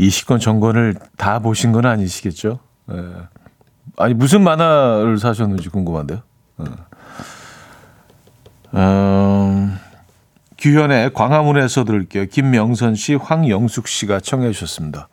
20권 0.00 0.40
전권을 0.40 0.96
다 1.18 1.38
보신 1.38 1.72
건 1.72 1.84
아니시겠죠? 1.84 2.58
예. 2.90 3.04
아니, 3.98 4.14
무슨 4.14 4.42
만화를 4.42 5.18
사셨는지 5.18 5.68
궁금한데요. 5.68 6.22
예. 6.60 6.64
음, 8.78 9.78
규현의 10.56 11.12
광화문에서 11.12 11.84
들을게요. 11.84 12.24
김명선 12.26 12.94
씨, 12.94 13.14
황영숙 13.14 13.88
씨가 13.88 14.20
청해 14.20 14.52
주셨습니다. 14.52 15.10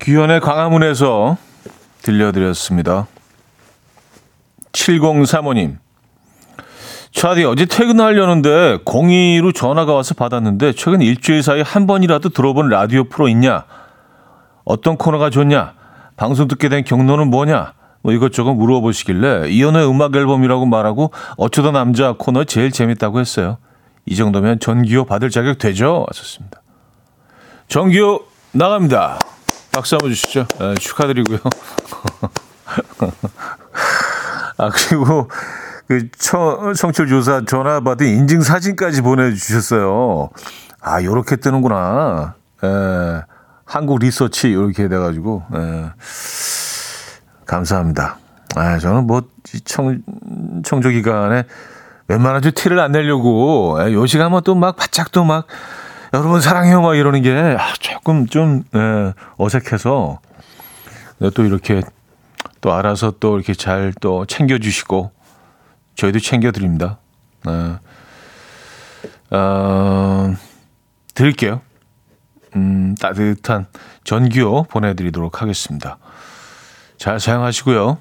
규현의 0.00 0.40
광화문에서 0.40 1.38
들려드렸습니다. 2.02 3.06
7035님. 4.72 5.78
차디 7.12 7.44
어제 7.44 7.64
퇴근하려는데 7.64 8.78
02로 8.84 9.54
전화가 9.54 9.94
와서 9.94 10.14
받았는데 10.14 10.74
최근 10.74 11.02
일주일 11.02 11.42
사이 11.42 11.62
한 11.62 11.86
번이라도 11.86 12.28
들어본 12.28 12.68
라디오 12.68 13.04
프로 13.04 13.28
있냐? 13.28 13.64
어떤 14.64 14.96
코너가 14.96 15.30
좋냐? 15.30 15.74
방송 16.16 16.46
듣게 16.48 16.68
된 16.68 16.84
경로는 16.84 17.30
뭐냐? 17.30 17.72
뭐 18.02 18.12
이것저것 18.12 18.54
물어보시길래 18.54 19.48
이연의 19.48 19.88
음악 19.88 20.14
앨범이라고 20.14 20.66
말하고 20.66 21.12
어쩌다 21.36 21.72
남자 21.72 22.14
코너 22.16 22.44
제일 22.44 22.70
재밌다고 22.70 23.20
했어요. 23.20 23.58
이 24.06 24.14
정도면 24.14 24.60
전기요 24.60 25.04
받을 25.04 25.30
자격 25.30 25.58
되죠? 25.58 26.04
왔었습니다. 26.06 26.62
전기요 27.68 28.20
나갑니다. 28.52 29.18
박수 29.72 29.96
한번 29.96 30.10
주시죠. 30.10 30.46
네, 30.58 30.74
축하드리고요. 30.74 31.38
아 34.58 34.70
그리고 34.70 35.28
그 35.86 36.10
청, 36.18 36.74
청취율 36.74 37.08
조사 37.08 37.42
전화 37.46 37.80
받은 37.80 38.06
인증 38.06 38.40
사진까지 38.42 39.00
보내주셨어요. 39.02 40.30
아 40.80 41.02
요렇게 41.02 41.36
뜨는구나. 41.36 42.34
에, 42.62 43.22
한국 43.64 43.98
리서치 44.00 44.50
이렇게 44.50 44.88
돼가지고 44.88 45.44
에, 45.54 45.90
감사합니다. 47.46 48.18
아 48.56 48.78
저는 48.78 49.06
뭐 49.06 49.22
청 49.64 50.02
청조 50.64 50.90
기간에 50.90 51.44
웬만한 52.08 52.42
좀 52.42 52.52
티를 52.54 52.80
안 52.80 52.92
내려고 52.92 53.78
에, 53.80 53.92
요 53.92 54.06
시간만 54.06 54.42
또 54.44 54.54
막 54.54 54.76
바짝 54.76 55.10
또 55.12 55.24
막 55.24 55.46
여러분 56.12 56.40
사랑해요 56.40 56.80
막 56.82 56.94
이러는 56.96 57.22
게 57.22 57.32
아, 57.32 57.72
조금 57.80 58.26
좀 58.26 58.64
에, 58.74 59.12
어색해서 59.36 60.20
네, 61.20 61.30
또 61.34 61.44
이렇게 61.44 61.82
또 62.60 62.72
알아서 62.72 63.12
또 63.20 63.36
이렇게 63.36 63.54
잘 63.54 63.92
또 64.00 64.26
챙겨주시고 64.26 65.10
저희도 65.94 66.18
챙겨드립니다. 66.20 66.98
네. 67.44 67.76
어, 69.36 70.34
드릴게요. 71.14 71.60
음, 72.56 72.94
따뜻한 73.00 73.66
전기요 74.04 74.64
보내드리도록 74.64 75.42
하겠습니다. 75.42 75.98
잘 76.96 77.20
사용하시고요. 77.20 77.98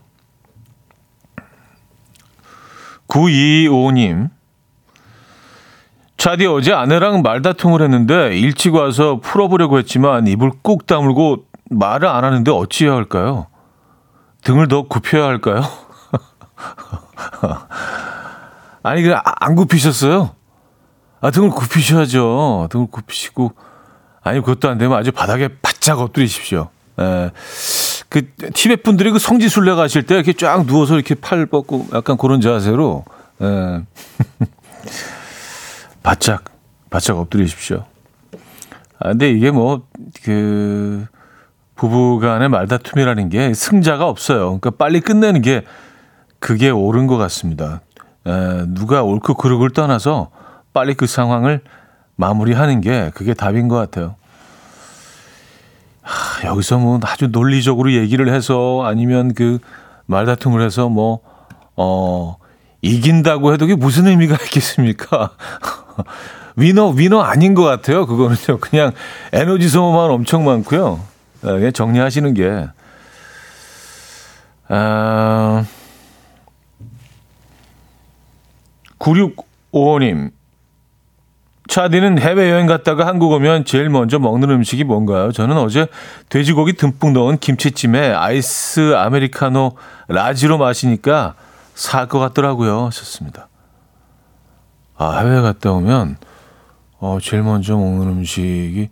9255님. 3.08 4.30
차디 6.18 6.46
어제 6.48 6.74
아내랑 6.74 7.22
말다툼을 7.22 7.82
했는데 7.82 8.38
일찍 8.38 8.74
와서 8.74 9.20
풀어보려고 9.22 9.78
했지만 9.78 10.28
입을 10.28 10.52
꾹 10.64 10.86
다물고 10.88 11.46
말을 11.70 12.08
안 12.08 12.24
하는데 12.24 12.50
어찌해야 12.52 12.96
할까요? 12.96 13.48
등을 14.48 14.70
더 14.70 14.84
굽혀야 14.84 15.26
할까요? 15.26 15.62
아니, 18.82 19.02
그, 19.02 19.14
안 19.14 19.56
굽히셨어요? 19.56 20.32
아, 21.20 21.32
등을 21.32 21.50
굽히셔야죠. 21.50 22.70
등을 22.72 22.88
굽히시고. 22.90 23.52
아니, 24.24 24.40
그것도 24.40 24.70
안 24.70 24.78
되면 24.78 24.98
아주 24.98 25.12
바닥에 25.12 25.50
바짝 25.62 26.00
엎드리십시오. 26.00 26.70
예. 26.98 27.32
그, 28.08 28.32
티벳 28.54 28.84
분들이 28.84 29.12
그 29.12 29.20
성지순례 29.20 29.76
가실 29.76 30.04
때 30.04 30.16
이렇게 30.16 30.32
쫙 30.32 30.66
누워서 30.66 30.96
이렇게 30.96 31.14
팔 31.14 31.46
뻗고 31.46 31.88
약간 31.94 32.16
그런 32.16 32.40
자세로, 32.40 33.04
예. 33.42 33.84
바짝, 36.04 36.46
바짝 36.90 37.18
엎드리십시오. 37.18 37.84
아, 39.00 39.10
근데 39.10 39.30
이게 39.30 39.52
뭐, 39.52 39.86
그, 40.24 41.06
부부 41.78 42.20
간의 42.20 42.50
말다툼이라는 42.50 43.30
게 43.30 43.54
승자가 43.54 44.08
없어요. 44.08 44.46
그러니까 44.46 44.72
빨리 44.72 45.00
끝내는 45.00 45.42
게 45.42 45.64
그게 46.40 46.70
옳은 46.70 47.08
것 47.08 47.18
같습니다. 47.18 47.82
에, 48.26 48.66
누가 48.68 49.04
옳고 49.04 49.36
그르고를 49.36 49.72
떠나서 49.72 50.32
빨리 50.74 50.96
그 50.96 51.08
상황을 51.08 51.62
마무리하는 52.16 52.82
게 52.82 53.12
그게 53.14 53.34
답인 53.34 53.68
것 53.68 53.76
같아요. 53.76 54.16
하, 56.02 56.48
여기서 56.48 56.80
뭐 56.80 57.00
아주 57.04 57.28
논리적으로 57.28 57.94
얘기를 57.94 58.34
해서 58.34 58.82
아니면 58.84 59.34
그 59.34 59.60
말다툼을 60.08 60.62
해서 60.62 60.90
뭐, 60.90 61.20
어, 61.76 62.38
이긴다고 62.82 63.54
해도 63.54 63.66
그게 63.68 63.76
무슨 63.76 64.08
의미가 64.08 64.36
있겠습니까? 64.46 65.32
위너, 66.56 66.90
위너 66.90 67.22
아닌 67.22 67.54
것 67.54 67.64
같아요. 67.64 68.08
그거는요. 68.08 68.60
그냥 68.60 68.94
에너지 69.32 69.70
소모만 69.70 70.10
엄청 70.10 70.44
많고요. 70.44 71.00
네, 71.42 71.52
그냥 71.52 71.72
정리하시는 71.72 72.34
게. 72.34 72.68
아, 74.70 75.66
9655님. 79.00 80.32
차디는 81.68 82.20
해외여행 82.20 82.66
갔다가 82.66 83.06
한국 83.06 83.34
오면 83.34 83.66
제일 83.66 83.90
먼저 83.90 84.20
먹는 84.20 84.50
음식이 84.50 84.86
뭔가요? 84.86 85.34
저는 85.34 85.58
어제 85.58 85.88
돼지고기 86.30 86.74
듬뿍 86.74 87.12
넣은 87.12 87.38
김치찜에 87.40 88.14
아이스 88.14 88.96
아메리카노 88.96 89.74
라지로 90.08 90.58
마시니까 90.58 91.36
살 91.76 92.08
것 92.08 92.20
같더라고요. 92.20 92.86
하셨습니다. 92.86 93.50
아, 94.98 95.20
해외 95.20 95.42
갔다 95.42 95.72
오면 95.74 96.16
어, 97.00 97.20
제일 97.22 97.44
먼저 97.44 97.76
먹는 97.76 98.08
음식이. 98.08 98.90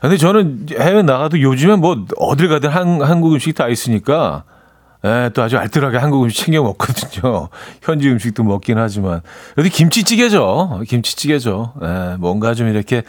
근데 0.00 0.16
저는 0.16 0.66
해외 0.78 1.02
나가도 1.02 1.40
요즘에 1.40 1.76
뭐 1.76 2.04
어딜 2.16 2.48
가든 2.48 2.70
한, 2.70 3.02
한국 3.02 3.32
음식 3.34 3.54
다 3.54 3.68
있으니까, 3.68 4.44
예, 5.04 5.30
또 5.34 5.42
아주 5.42 5.58
알뜰하게 5.58 5.98
한국 5.98 6.22
음식 6.24 6.44
챙겨 6.44 6.62
먹거든요. 6.62 7.48
현지 7.82 8.08
음식도 8.10 8.44
먹긴 8.44 8.78
하지만. 8.78 9.20
여기 9.56 9.70
김치찌개죠. 9.70 10.82
김치찌개죠. 10.86 11.74
예, 11.82 12.16
뭔가 12.18 12.54
좀 12.54 12.68
이렇게, 12.68 13.02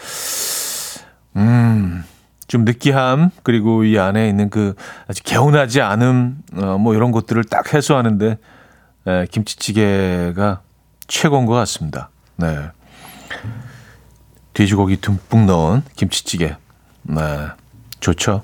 음, 1.36 2.04
좀 2.48 2.66
느끼함, 2.66 3.30
그리고 3.44 3.84
이 3.84 4.00
안에 4.00 4.28
있는 4.30 4.50
그 4.50 4.74
아주 5.08 5.22
개운하지 5.24 5.82
않음, 5.82 6.38
어, 6.56 6.78
뭐 6.80 6.96
이런 6.96 7.12
것들을 7.12 7.44
딱 7.46 7.74
해소하는데, 7.74 8.38
예, 9.08 9.28
김치찌개가 9.30 10.62
최고인 11.08 11.46
것 11.46 11.54
같습니다. 11.54 12.10
네. 12.36 12.70
돼지고기 14.60 14.98
듬뿍 14.98 15.46
넣은 15.46 15.84
김치찌개. 15.96 16.58
네. 17.04 17.22
좋죠. 18.02 18.44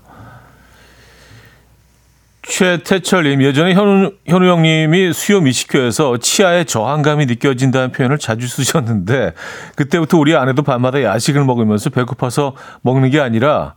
최태철님, 2.43 3.41
예전에 3.41 3.73
현우, 3.73 4.13
현우 4.25 4.47
형님이 4.47 5.11
수요 5.11 5.41
미식회에서 5.41 6.17
치아에 6.19 6.63
저항감이 6.63 7.25
느껴진다는 7.25 7.91
표현을 7.91 8.17
자주 8.17 8.47
쓰셨는데, 8.47 9.33
그때부터 9.75 10.17
우리 10.17 10.37
아내도 10.37 10.61
밤마다 10.61 11.03
야식을 11.03 11.43
먹으면서 11.43 11.89
배고파서 11.89 12.55
먹는 12.81 13.09
게 13.09 13.19
아니라, 13.19 13.73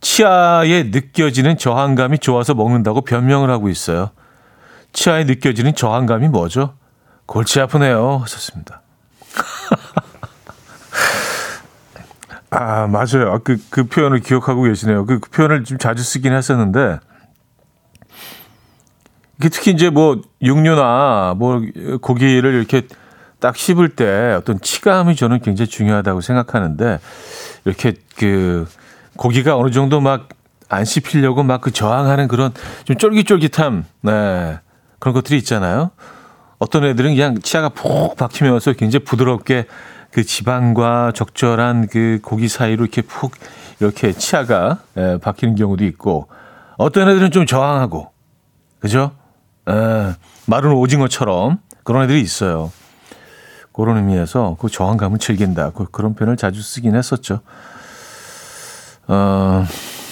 치아에 0.00 0.84
느껴지는 0.84 1.58
저항감이 1.58 2.18
좋아서 2.18 2.54
먹는다고 2.54 3.00
변명을 3.00 3.50
하고 3.50 3.68
있어요. 3.68 4.10
치아에 4.92 5.24
느껴지는 5.24 5.74
저항감이 5.74 6.28
뭐죠? 6.28 6.74
골치 7.26 7.60
아프네요. 7.60 8.18
하셨습니다. 8.18 8.82
아, 12.52 12.86
맞아요. 12.86 13.32
아, 13.32 13.38
그, 13.38 13.56
그 13.70 13.84
표현을 13.84 14.20
기억하고 14.20 14.62
계시네요. 14.62 15.06
그, 15.06 15.18
그 15.20 15.30
표현을 15.30 15.64
좀 15.64 15.78
자주 15.78 16.02
쓰긴 16.02 16.32
했었는데, 16.32 16.98
특히 19.50 19.72
이제 19.72 19.90
뭐 19.90 20.20
육류나 20.40 21.34
뭐 21.36 21.60
고기를 22.00 22.54
이렇게 22.54 22.86
딱 23.40 23.56
씹을 23.56 23.96
때 23.96 24.34
어떤 24.38 24.60
치감이 24.60 25.16
저는 25.16 25.40
굉장히 25.40 25.68
중요하다고 25.68 26.20
생각하는데 26.20 27.00
이렇게 27.64 27.94
그 28.16 28.68
고기가 29.16 29.56
어느 29.56 29.72
정도 29.72 30.00
막 30.00 30.28
안 30.72 30.86
씹히려고 30.86 31.42
막 31.42 31.60
그 31.60 31.70
저항하는 31.70 32.28
그런 32.28 32.52
좀 32.84 32.96
쫄깃쫄깃함, 32.96 33.84
네. 34.00 34.58
그런 34.98 35.14
것들이 35.14 35.36
있잖아요. 35.38 35.90
어떤 36.58 36.84
애들은 36.84 37.14
그냥 37.14 37.38
치아가 37.40 37.68
푹 37.68 38.16
박히면서 38.16 38.72
굉장히 38.72 39.04
부드럽게 39.04 39.66
그 40.12 40.24
지방과 40.24 41.12
적절한 41.14 41.88
그 41.88 42.18
고기 42.22 42.48
사이로 42.48 42.84
이렇게 42.84 43.02
푹 43.02 43.32
이렇게 43.80 44.12
치아가 44.12 44.78
예, 44.96 45.18
박히는 45.20 45.54
경우도 45.56 45.84
있고 45.84 46.28
어떤 46.76 47.08
애들은 47.08 47.30
좀 47.30 47.46
저항하고 47.46 48.10
그죠? 48.80 49.12
에, 49.68 49.72
마른 50.46 50.72
오징어처럼 50.72 51.58
그런 51.82 52.04
애들이 52.04 52.20
있어요. 52.20 52.70
그런 53.72 53.96
의미에서 53.96 54.56
그 54.60 54.68
저항감을 54.68 55.18
즐긴다. 55.18 55.70
그, 55.70 55.86
그런 55.90 56.14
표현을 56.14 56.36
자주 56.36 56.62
쓰긴 56.62 56.94
했었죠. 56.94 57.40
어, 59.08 59.64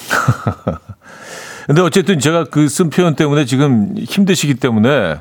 근데 1.67 1.83
어쨌든 1.83 2.19
제가 2.19 2.45
그 2.45 2.69
쓴 2.69 2.91
표현 2.91 3.15
때문에 3.17 3.45
지금 3.45 3.95
힘드시기 3.97 4.55
때문에 4.55 5.21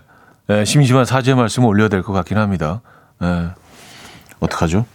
예, 0.49 0.65
심심한 0.65 1.05
사죄 1.05 1.35
말씀을 1.35 1.67
올려야 1.67 1.89
될 1.89 2.01
것 2.01 2.13
같긴 2.13 2.37
합니다. 2.37 2.81
예, 3.21 3.49
어떡하죠? 4.39 4.85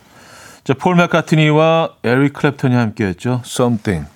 자, 0.65 0.75
폴 0.75 0.97
맥카트니와 0.97 1.91
에릭 2.05 2.33
클랩턴이 2.33 2.73
함께 2.73 3.05
했죠. 3.05 3.43
Something. 3.45 4.09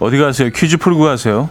어디 0.00 0.16
가세요? 0.16 0.50
퀴즈 0.54 0.76
풀고 0.78 1.02
가세요. 1.04 1.50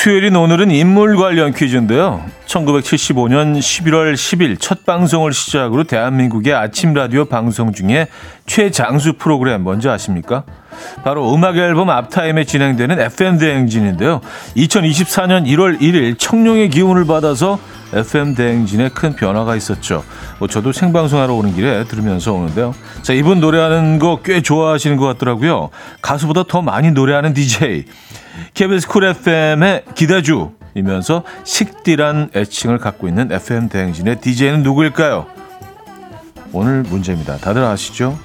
수요일인 0.00 0.36
오늘은 0.36 0.70
인물 0.70 1.16
관련 1.16 1.52
퀴즈인데요. 1.52 2.24
1975년 2.46 3.58
11월 3.58 4.14
10일 4.14 4.56
첫 4.60 4.86
방송을 4.86 5.32
시작으로 5.32 5.82
대한민국의 5.82 6.54
아침 6.54 6.94
라디오 6.94 7.24
방송 7.24 7.72
중에 7.72 8.06
최장수 8.46 9.14
프로그램 9.14 9.62
뭔지 9.64 9.88
아십니까? 9.88 10.44
바로 11.02 11.34
음악 11.34 11.56
앨범 11.56 11.90
앞타임에 11.90 12.44
진행되는 12.44 13.00
FM 13.00 13.38
대행진인데요. 13.38 14.20
2024년 14.56 15.44
1월 15.48 15.80
1일 15.80 16.16
청룡의 16.16 16.70
기운을 16.70 17.04
받아서 17.04 17.58
FM 17.92 18.34
대행진에 18.34 18.90
큰 18.90 19.16
변화가 19.16 19.56
있었죠. 19.56 20.04
뭐 20.38 20.46
저도 20.46 20.72
생방송하러 20.72 21.34
오는 21.34 21.54
길에 21.54 21.84
들으면서 21.84 22.34
오는데요. 22.34 22.74
자, 23.02 23.14
이분 23.14 23.40
노래하는 23.40 23.98
거 23.98 24.20
꽤 24.22 24.42
좋아하시는 24.42 24.96
것 24.96 25.06
같더라고요. 25.06 25.70
가수보다 26.02 26.44
더 26.46 26.62
많이 26.62 26.92
노래하는 26.92 27.32
DJ. 27.32 27.84
KBS 28.54 28.88
쿨 28.88 29.04
FM의 29.04 29.84
기대주 29.94 30.52
이면서 30.74 31.24
식디란 31.44 32.30
애칭을 32.34 32.78
갖고 32.78 33.08
있는 33.08 33.32
FM 33.32 33.68
대행진의 33.68 34.20
DJ는 34.20 34.62
누구일까요? 34.62 35.26
오늘 36.52 36.82
문제입니다. 36.82 37.36
다들 37.36 37.64
아시죠? 37.64 38.18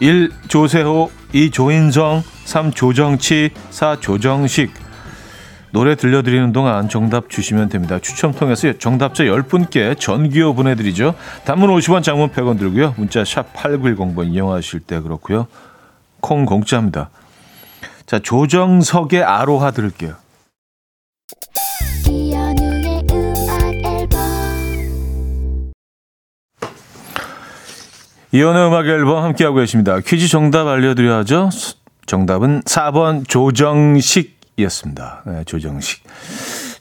1. 0.00 0.30
조세호 0.48 1.10
2. 1.32 1.50
조인성 1.50 2.22
3. 2.44 2.72
조정치 2.72 3.50
4. 3.70 4.00
조정식 4.00 4.72
노래 5.72 5.94
들려드리는 5.94 6.52
동안 6.52 6.88
정답 6.90 7.30
주시면 7.30 7.70
됩니다. 7.70 7.98
추첨 7.98 8.32
통해서 8.32 8.72
정답자 8.78 9.24
10분께 9.24 9.98
전기요 9.98 10.54
보내드리죠. 10.54 11.14
단문 11.46 11.70
50원, 11.70 12.02
장문 12.02 12.28
100원 12.28 12.58
들고요. 12.58 12.94
문자 12.98 13.24
샵 13.24 13.54
8910번 13.54 14.30
이용하실 14.32 14.80
때 14.80 15.00
그렇고요. 15.00 15.46
콩 16.20 16.44
공짜입니다. 16.44 17.08
자, 18.12 18.18
조정석의 18.18 19.22
아로하 19.24 19.70
들을게요. 19.70 20.16
이연의 28.32 28.66
음악 28.68 28.86
앨범 28.86 29.22
함께하고 29.24 29.56
계십니다. 29.56 29.98
퀴즈 30.00 30.28
정답 30.28 30.66
알려드려야죠. 30.66 31.50
스- 31.52 31.76
정답은 32.06 32.62
4번 32.62 33.28
조정식이었습니다. 33.28 35.22
네, 35.26 35.44
조정식. 35.44 36.02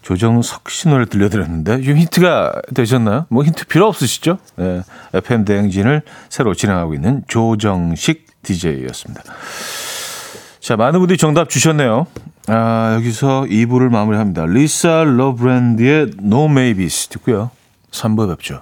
조정석 0.02 0.70
씨 0.70 0.88
노래 0.88 1.06
들려드렸는데 1.06 1.82
좀 1.84 1.98
힌트가 1.98 2.54
되셨나요? 2.74 3.28
뭐 3.30 3.44
힌트 3.44 3.67
필요 3.67 3.88
없으시죠? 3.88 4.39
네, 4.56 4.82
FM 5.13 5.46
대행진을 5.46 6.02
새로 6.30 6.54
진행하고 6.56 6.94
있는 6.96 7.24
조정식 7.28 8.26
DJ였습니다. 8.44 9.24
자, 10.62 10.78
많은 10.78 11.00
분들이 11.00 11.17
정답 11.17 11.50
주셨네요. 11.50 12.06
아, 12.47 12.93
여기서 12.95 13.45
2부를 13.50 13.89
마무리합니다. 13.89 14.45
리사 14.45 15.04
러브랜드의 15.04 16.12
No 16.21 16.45
Maybes 16.45 17.08
듣고요. 17.08 17.50
3부 17.89 18.30
뵙죠. 18.30 18.62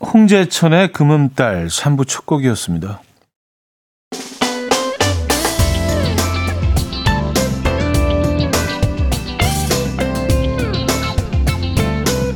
홍재천의 0.00 0.92
금음달 0.92 1.68
3부 1.68 2.06
첫 2.06 2.26
곡이었습니다. 2.26 3.00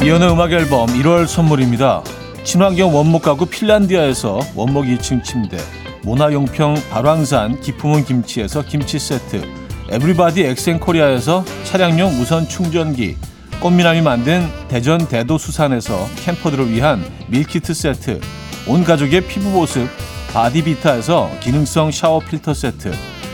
이연의 0.02 0.32
음악 0.32 0.52
앨범 0.52 0.88
1월 0.88 1.26
선물입니다. 1.26 2.02
친환경 2.42 2.94
원목 2.94 3.22
가구 3.22 3.44
핀란디아에서 3.44 4.40
원목 4.54 4.86
2층 4.86 5.22
침대, 5.22 5.58
모나용평 6.02 6.74
발왕산 6.90 7.60
기품은 7.60 8.04
김치에서 8.04 8.62
김치 8.62 8.98
세트, 8.98 9.42
에브리바디 9.90 10.44
엑센코리아에서 10.44 11.44
차량용 11.64 12.16
무선 12.16 12.48
충전기, 12.48 13.16
꽃미남이 13.60 14.00
만든 14.00 14.48
대전 14.68 15.06
대도수산에서 15.06 16.08
캠퍼들을 16.24 16.72
위한 16.72 17.04
밀키트 17.28 17.74
세트, 17.74 18.18
온 18.66 18.84
가족의 18.84 19.26
피부 19.26 19.50
보습 19.50 19.86
바디비타에서 20.32 21.30
기능성 21.40 21.90
샤워 21.90 22.20
필터 22.20 22.54
세트, 22.54 22.90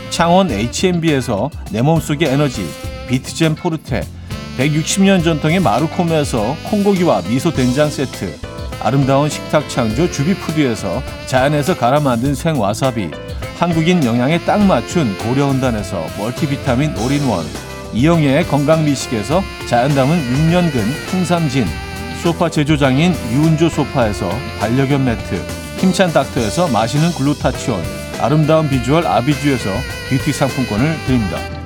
창원 0.09 0.51
H&B에서 0.51 1.49
내 1.71 1.81
몸속의 1.81 2.27
에너지 2.27 2.69
비트젠 3.07 3.55
포르테, 3.55 4.03
160년 4.57 5.23
전통의 5.23 5.61
마루코메에서 5.61 6.57
콩고기와 6.65 7.21
미소 7.29 7.53
된장 7.53 7.89
세트, 7.89 8.37
아름다운 8.81 9.29
식탁 9.29 9.69
창조 9.69 10.11
주비푸드에서 10.11 11.01
자연에서 11.27 11.77
갈아 11.77 12.01
만든 12.01 12.35
생와사비, 12.35 13.11
한국인 13.59 14.03
영양에 14.03 14.39
딱 14.39 14.61
맞춘 14.61 15.17
고려은단에서 15.19 16.05
멀티비타민 16.17 16.97
올인원, 16.97 17.45
이영애의 17.97 18.45
건강미식에서 18.45 19.41
자연 19.65 19.95
담은 19.95 20.15
6년근 20.15 20.71
풍삼진, 21.07 21.65
소파 22.21 22.47
제조장인 22.47 23.11
유운조 23.31 23.69
소파에서 23.69 24.29
반려견 24.59 25.03
매트, 25.03 25.35
힘찬 25.79 26.13
닥터에서 26.13 26.67
마시는 26.67 27.11
글루타치온, 27.13 27.81
아름다운 28.19 28.69
비주얼 28.69 29.07
아비주에서 29.07 29.69
뷰티 30.09 30.31
상품권을 30.31 30.95
드립니다. 31.07 31.56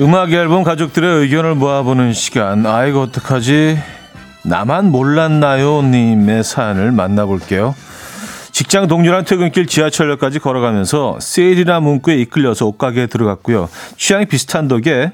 음악 0.00 0.32
앨범 0.32 0.62
가족들의 0.62 1.22
의견을 1.22 1.56
모아보는 1.56 2.12
시간. 2.12 2.64
아, 2.66 2.86
이거 2.86 3.00
어떡하지? 3.00 3.78
나만 4.44 4.92
몰랐나요? 4.92 5.82
님의 5.82 6.44
사연을 6.44 6.92
만나볼게요. 6.92 7.74
직장 8.52 8.86
동료랑 8.86 9.24
퇴근길 9.24 9.66
지하철역까지 9.66 10.38
걸어가면서 10.38 11.18
세일이란 11.20 11.80
문구에 11.80 12.14
이끌려서 12.14 12.66
옷가게에 12.66 13.06
들어갔고요. 13.08 13.68
취향이 13.96 14.26
비슷한 14.26 14.68
덕에 14.68 15.12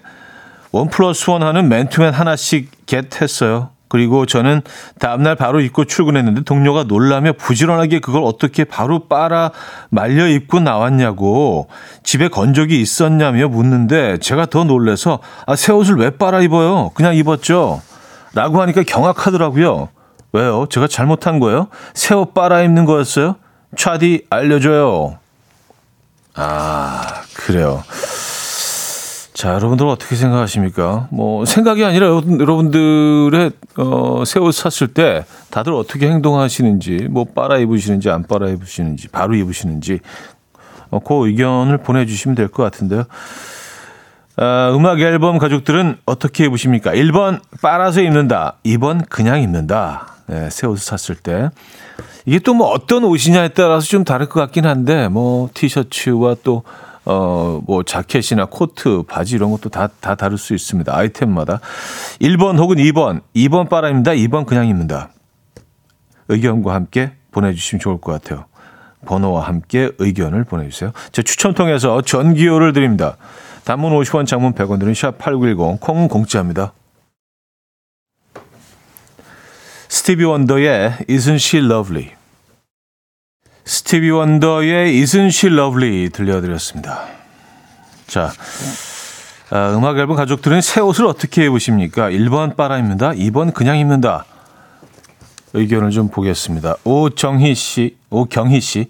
원 0.70 0.90
플러스 0.90 1.30
원 1.30 1.42
하는 1.42 1.68
맨투맨 1.68 2.12
하나씩 2.12 2.70
get 2.84 3.22
했어요. 3.22 3.70
그리고 3.94 4.26
저는 4.26 4.62
다음날 4.98 5.36
바로 5.36 5.60
입고 5.60 5.84
출근했는데 5.84 6.42
동료가 6.42 6.82
놀라며 6.82 7.34
부지런하게 7.34 8.00
그걸 8.00 8.24
어떻게 8.24 8.64
바로 8.64 9.06
빨아 9.06 9.52
말려 9.88 10.26
입고 10.26 10.58
나왔냐고 10.58 11.68
집에 12.02 12.26
건 12.26 12.54
적이 12.54 12.80
있었냐며 12.80 13.46
묻는데 13.46 14.18
제가 14.18 14.46
더 14.46 14.64
놀래서 14.64 15.20
아, 15.46 15.54
새 15.54 15.70
옷을 15.70 15.94
왜 15.94 16.10
빨아 16.10 16.40
입어요? 16.40 16.90
그냥 16.94 17.14
입었죠. 17.14 17.82
라고 18.32 18.60
하니까 18.62 18.82
경악하더라고요. 18.82 19.90
왜요? 20.32 20.66
제가 20.68 20.88
잘못한 20.88 21.38
거예요? 21.38 21.68
새 21.94 22.16
옷 22.16 22.34
빨아 22.34 22.62
입는 22.62 22.86
거였어요? 22.86 23.36
차디 23.76 24.26
알려줘요. 24.28 25.18
아, 26.34 27.22
그래요. 27.32 27.84
자, 29.44 29.52
여러분들 29.52 29.84
은 29.84 29.92
어떻게 29.92 30.16
생각하십니까? 30.16 31.06
뭐, 31.10 31.44
생각이 31.44 31.84
아니라 31.84 32.06
여러분들의, 32.06 33.50
어, 33.76 34.22
새 34.24 34.40
옷 34.40 34.54
샀을 34.54 34.94
때 34.94 35.26
다들 35.50 35.74
어떻게 35.74 36.08
행동하시는지, 36.08 37.08
뭐, 37.10 37.26
빨아 37.26 37.58
입으시는지, 37.58 38.08
안 38.08 38.22
빨아 38.22 38.48
입으시는지, 38.48 39.08
바로 39.08 39.34
입으시는지, 39.34 40.00
어, 40.90 40.98
그 41.00 41.26
의견을 41.26 41.76
보내주시면 41.76 42.36
될 42.36 42.48
것 42.48 42.62
같은데요. 42.62 43.04
아, 44.38 44.72
음악 44.74 45.00
앨범 45.00 45.36
가족들은 45.36 45.98
어떻게 46.06 46.46
입으십니까? 46.46 46.92
1번, 46.92 47.40
빨아서 47.60 48.00
입는다. 48.00 48.54
2번, 48.64 49.06
그냥 49.10 49.42
입는다. 49.42 50.14
네, 50.26 50.48
새 50.48 50.66
옷을 50.66 50.96
샀을 50.96 51.20
때. 51.20 51.50
이게 52.24 52.38
또 52.38 52.54
뭐 52.54 52.68
어떤 52.68 53.04
옷이냐에 53.04 53.48
따라서 53.48 53.86
좀 53.86 54.04
다를 54.04 54.26
것 54.26 54.40
같긴 54.40 54.64
한데, 54.64 55.08
뭐, 55.08 55.50
티셔츠와 55.52 56.36
또, 56.42 56.62
어, 57.04 57.60
뭐, 57.66 57.82
자켓이나 57.82 58.46
코트, 58.46 59.02
바지 59.02 59.36
이런 59.36 59.50
것도 59.50 59.68
다, 59.68 59.88
다 60.00 60.14
다를 60.14 60.38
수 60.38 60.54
있습니다. 60.54 60.96
아이템마다. 60.96 61.60
1번 62.20 62.58
혹은 62.58 62.76
2번. 62.76 63.20
2번 63.36 63.68
빨아입니다. 63.68 64.12
2번 64.12 64.46
그냥 64.46 64.66
입는다. 64.66 65.10
의견과 66.28 66.74
함께 66.74 67.12
보내주시면 67.32 67.80
좋을 67.80 68.00
것 68.00 68.12
같아요. 68.12 68.46
번호와 69.04 69.46
함께 69.46 69.90
의견을 69.98 70.44
보내주세요. 70.44 70.92
제 71.12 71.22
추첨 71.22 71.52
통해서 71.52 72.00
전기요를 72.00 72.72
드립니다. 72.72 73.16
단문 73.64 73.92
50원, 73.92 74.26
장문 74.26 74.54
100원 74.54 74.78
드는 74.78 74.92
샵8910, 74.92 75.80
콩은 75.80 76.08
공짜입니다. 76.08 76.72
스티비 79.88 80.24
원더의 80.24 80.92
Isn't 81.08 81.34
She 81.34 81.64
Lovely 81.64 82.10
스티비 83.64 84.10
원더의 84.10 84.92
Isn't 85.02 85.26
She 85.26 85.54
Lovely 85.54 86.10
들려드렸습니다. 86.10 87.04
자, 88.06 88.30
아, 89.50 89.74
음악 89.76 89.98
앨범 89.98 90.16
가족들은 90.16 90.60
새 90.60 90.80
옷을 90.80 91.06
어떻게 91.06 91.46
입으십니까? 91.46 92.10
1번 92.10 92.56
빨아입니다. 92.56 93.10
2번 93.12 93.54
그냥 93.54 93.78
입는다. 93.78 94.26
의견을 95.54 95.90
좀 95.90 96.08
보겠습니다. 96.08 96.76
오정희 96.84 97.54
씨, 97.54 97.96
오경희 98.10 98.60
씨. 98.60 98.88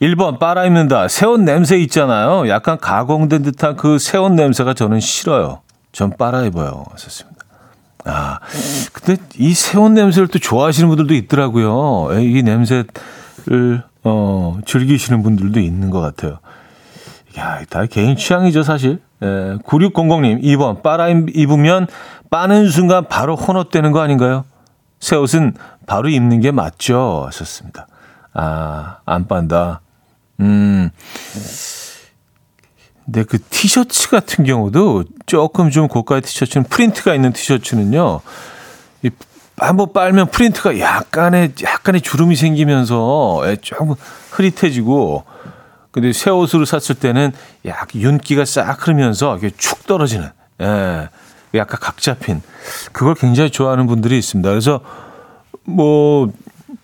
1번 0.00 0.38
빨아 0.38 0.64
입는다. 0.66 1.06
새옷 1.08 1.40
냄새 1.40 1.78
있잖아요. 1.78 2.48
약간 2.48 2.78
가공된 2.78 3.42
듯한 3.42 3.76
그 3.76 3.98
새옷 3.98 4.32
냄새가 4.32 4.74
저는 4.74 5.00
싫어요. 5.00 5.60
전 5.92 6.16
빨아 6.16 6.42
입어요. 6.46 6.84
하셨습니다. 6.92 7.44
아, 8.04 8.40
근데 8.92 9.22
이 9.36 9.54
새옷 9.54 9.92
냄새를 9.92 10.28
또 10.28 10.38
좋아하시는 10.38 10.88
분들도 10.88 11.14
있더라고요. 11.14 12.20
이 12.20 12.42
냄새 12.42 12.84
를 13.46 13.82
어, 14.04 14.58
즐기시는 14.66 15.22
분들도 15.22 15.60
있는 15.60 15.90
것 15.90 16.00
같아요. 16.00 16.38
야, 17.38 17.62
다 17.68 17.86
개인 17.86 18.16
취향이죠, 18.16 18.62
사실. 18.62 19.00
예, 19.22 19.56
9600님, 19.64 20.42
2번, 20.42 20.82
빨아 20.82 21.08
입으면 21.08 21.86
빠는 22.30 22.68
순간 22.68 23.08
바로 23.08 23.36
혼옷되는 23.36 23.92
거 23.92 24.00
아닌가요? 24.00 24.44
새 25.00 25.16
옷은 25.16 25.54
바로 25.86 26.08
입는 26.08 26.40
게 26.40 26.50
맞죠? 26.50 27.24
하셨습니다. 27.26 27.86
아, 28.34 28.98
안 29.04 29.26
빤다. 29.26 29.80
음. 30.40 30.90
근데 33.04 33.24
그 33.24 33.38
티셔츠 33.50 34.08
같은 34.10 34.44
경우도 34.44 35.04
조금 35.26 35.70
좀 35.70 35.88
고가의 35.88 36.22
티셔츠는 36.22 36.64
프린트가 36.64 37.14
있는 37.14 37.32
티셔츠는요. 37.32 38.20
이 39.02 39.10
한번 39.56 39.92
빨면 39.92 40.28
프린트가 40.30 40.78
약간의 40.78 41.52
약간의 41.62 42.00
주름이 42.00 42.36
생기면서 42.36 43.42
예, 43.46 43.56
조금 43.56 43.94
흐릿해지고 44.30 45.24
근데 45.90 46.12
새 46.12 46.30
옷으로 46.30 46.64
샀을 46.64 46.98
때는 46.98 47.32
약 47.66 47.94
윤기가 47.94 48.44
싹 48.44 48.86
흐르면서 48.86 49.36
이게 49.36 49.50
축 49.56 49.86
떨어지는 49.86 50.30
예. 50.60 51.08
약간 51.54 51.78
각 51.80 51.98
잡힌 51.98 52.40
그걸 52.92 53.14
굉장히 53.14 53.50
좋아하는 53.50 53.86
분들이 53.86 54.18
있습니다. 54.18 54.48
그래서 54.48 54.80
뭐 55.64 56.32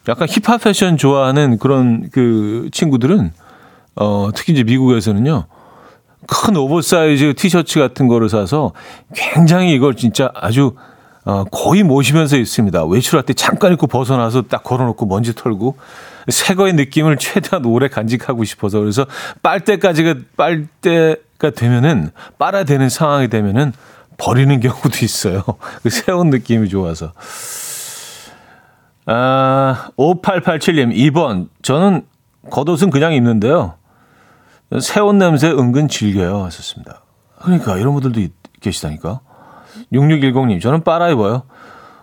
약간 0.08 0.28
힙합 0.28 0.62
패션 0.62 0.96
좋아하는 0.96 1.58
그런 1.58 2.10
그 2.12 2.68
친구들은 2.72 3.32
어 3.96 4.28
특히 4.34 4.52
이제 4.52 4.62
미국에서는요. 4.62 5.46
큰 6.26 6.56
오버사이즈 6.56 7.34
티셔츠 7.34 7.78
같은 7.78 8.06
거를 8.06 8.28
사서 8.28 8.72
굉장히 9.14 9.72
이걸 9.72 9.94
진짜 9.94 10.30
아주 10.34 10.74
어, 11.28 11.44
거의 11.44 11.82
모시면서 11.82 12.38
있습니다. 12.38 12.86
외출할 12.86 13.26
때 13.26 13.34
잠깐 13.34 13.74
입고 13.74 13.86
벗어놔서 13.86 14.44
딱 14.48 14.64
걸어놓고 14.64 15.04
먼지 15.04 15.34
털고 15.34 15.76
새 16.28 16.54
거의 16.54 16.72
느낌을 16.72 17.18
최대한 17.20 17.66
오래 17.66 17.88
간직하고 17.88 18.44
싶어서 18.44 18.80
그래서 18.80 19.04
빨때까지가 19.42 20.14
빨때가 20.38 21.50
되면은 21.54 22.12
빨아야 22.38 22.64
되는 22.64 22.88
상황이 22.88 23.28
되면은 23.28 23.74
버리는 24.16 24.58
경우도 24.58 25.04
있어요. 25.04 25.44
그 25.84 25.90
새옷 25.90 26.28
느낌이 26.28 26.70
좋아서. 26.70 27.12
아, 29.04 29.90
5887님, 29.98 30.94
2번. 31.12 31.48
저는 31.60 32.06
겉옷은 32.50 32.88
그냥 32.88 33.12
입는데요. 33.12 33.74
새옷 34.80 35.14
냄새 35.16 35.50
은근 35.50 35.88
즐겨요. 35.88 36.42
하셨습니다. 36.44 37.02
그러니까 37.42 37.76
이런 37.76 37.92
분들도 37.92 38.18
있, 38.18 38.32
계시다니까. 38.60 39.20
6610님, 39.92 40.60
저는 40.60 40.82
빨아 40.82 41.10
입어요. 41.10 41.42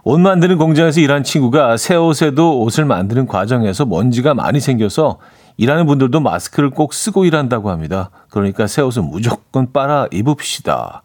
옷 0.03 0.19
만드는 0.19 0.57
공장에서 0.57 0.99
일한 1.01 1.23
친구가 1.23 1.77
새 1.77 1.95
옷에도 1.95 2.61
옷을 2.61 2.85
만드는 2.85 3.25
과정에서 3.25 3.85
먼지가 3.85 4.35
많이 4.35 4.59
생겨서 4.59 5.17
일하는 5.57 5.85
분들도 5.87 6.19
마스크를 6.19 6.69
꼭 6.69 6.93
쓰고 6.93 7.25
일한다고 7.25 7.71
합니다. 7.71 8.11
그러니까 8.29 8.67
새 8.67 8.81
옷은 8.81 9.05
무조건 9.05 9.71
빨아 9.71 10.07
입읍시다. 10.11 11.01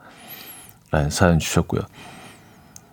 라는 0.91 1.09
사연 1.09 1.39
주셨고요. 1.39 1.83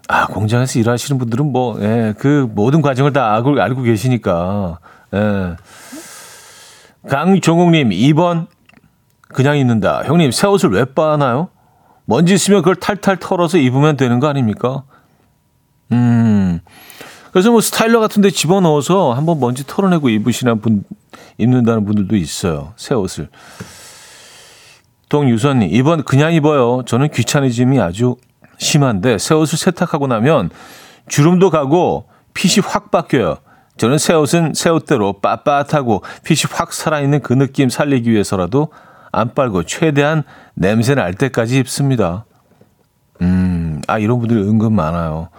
아, 0.08 0.28
공장에서 0.28 0.80
일하시는 0.80 1.18
분들은 1.20 1.52
뭐, 1.52 1.78
예, 1.82 2.14
그 2.18 2.48
모든 2.54 2.82
과정을 2.82 3.12
다 3.12 3.34
알고, 3.36 3.60
알고 3.60 3.82
계시니까. 3.82 4.80
예. 5.14 5.56
강종욱님, 7.10 7.90
2번, 7.90 8.48
그냥 9.30 9.58
입는다. 9.58 10.04
형님, 10.06 10.32
새 10.32 10.48
옷을 10.48 10.70
왜 10.72 10.86
빠나요? 10.86 11.50
먼지 12.08 12.34
있으면 12.34 12.62
그걸 12.62 12.76
탈탈 12.76 13.18
털어서 13.18 13.58
입으면 13.58 13.98
되는 13.98 14.20
거 14.22 14.28
아닙니까? 14.28 14.84
음. 15.92 16.62
그래서 17.32 17.52
뭐 17.52 17.60
스타일러 17.60 18.00
같은 18.00 18.22
데 18.22 18.30
집어넣어서 18.30 19.12
한번 19.12 19.42
먼지 19.42 19.68
털어내고 19.68 20.08
입으시는 20.10 20.62
분, 20.62 20.86
입는다는 21.38 21.84
분들도 21.84 22.16
있어요. 22.16 22.74
새 22.78 22.96
옷을. 22.96 23.30
동유선님, 25.10 25.70
이번 25.72 26.04
그냥 26.04 26.34
입어요. 26.34 26.84
저는 26.86 27.10
귀차니즘이 27.12 27.80
아주 27.82 28.16
심한데 28.58 29.18
새 29.18 29.36
옷을 29.36 29.58
세탁하고 29.58 30.08
나면 30.08 30.50
주름도 31.10 31.50
가고 31.50 32.08
핏이 32.34 32.66
확 32.66 32.90
바뀌어요. 32.90 33.38
저는 33.76 33.98
새 33.98 34.14
옷은 34.14 34.54
새 34.56 34.70
옷대로 34.70 35.20
빳빳하고 35.22 36.02
핏이 36.24 36.44
확 36.52 36.72
살아있는 36.72 37.22
그 37.22 37.34
느낌 37.34 37.70
살리기 37.70 38.10
위해서라도 38.10 38.70
안 39.18 39.34
빨고 39.34 39.64
최대한 39.64 40.24
냄새 40.54 40.94
날 40.94 41.14
때까지 41.14 41.58
입습니다. 41.58 42.26
음, 43.22 43.82
아, 43.88 43.98
이런 43.98 44.20
분들이 44.20 44.40
은근 44.42 44.74
많아요. 44.74 45.30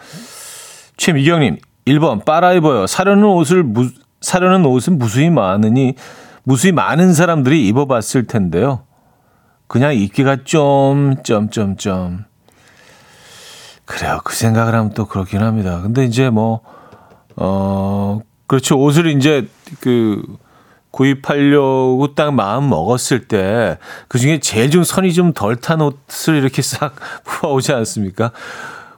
최미경님, 0.96 1.58
1번, 1.86 2.24
빨아 2.24 2.54
입어요. 2.54 2.88
사려는 2.88 3.24
옷을, 3.24 3.62
무, 3.62 3.88
사려는 4.20 4.66
옷은 4.66 4.98
무수히 4.98 5.30
많으니, 5.30 5.94
무수히 6.42 6.72
많은 6.72 7.12
사람들이 7.12 7.68
입어봤을 7.68 8.26
텐데요. 8.26 8.82
그냥 9.68 9.94
입기가 9.94 10.38
좀, 10.42 11.16
점, 11.22 11.50
점, 11.50 11.76
점. 11.76 12.24
그래요. 13.84 14.18
그 14.24 14.34
생각을 14.34 14.74
하면 14.74 14.90
또 14.90 15.06
그렇긴 15.06 15.40
합니다. 15.40 15.80
근데 15.82 16.04
이제 16.04 16.30
뭐, 16.30 16.62
어, 17.36 18.20
그렇죠. 18.48 18.76
옷을 18.80 19.06
이제 19.06 19.46
그 19.80 20.20
구입하려고 20.98 22.14
딱 22.14 22.34
마음 22.34 22.68
먹었을 22.68 23.28
때 23.28 23.78
그 24.08 24.18
중에 24.18 24.40
제일 24.40 24.70
좀 24.70 24.82
선이 24.82 25.12
좀 25.12 25.32
덜 25.32 25.56
탄 25.56 25.80
옷을 25.80 26.34
이렇게 26.36 26.60
싹 26.62 26.94
뽑아오지 27.24 27.72
않습니까? 27.72 28.32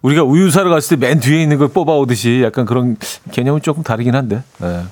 우리가 0.03 0.23
우유 0.23 0.51
사러 0.51 0.71
갔을 0.71 0.99
때 0.99 1.07
맨 1.07 1.21
뒤에 1.21 1.43
있는 1.43 1.59
걸 1.59 1.69
뽑아오듯이 1.69 2.41
약간 2.43 2.65
그런 2.65 2.97
개념은 3.33 3.61
조금 3.61 3.83
다르긴 3.83 4.15
한데. 4.15 4.43
네. 4.59 4.85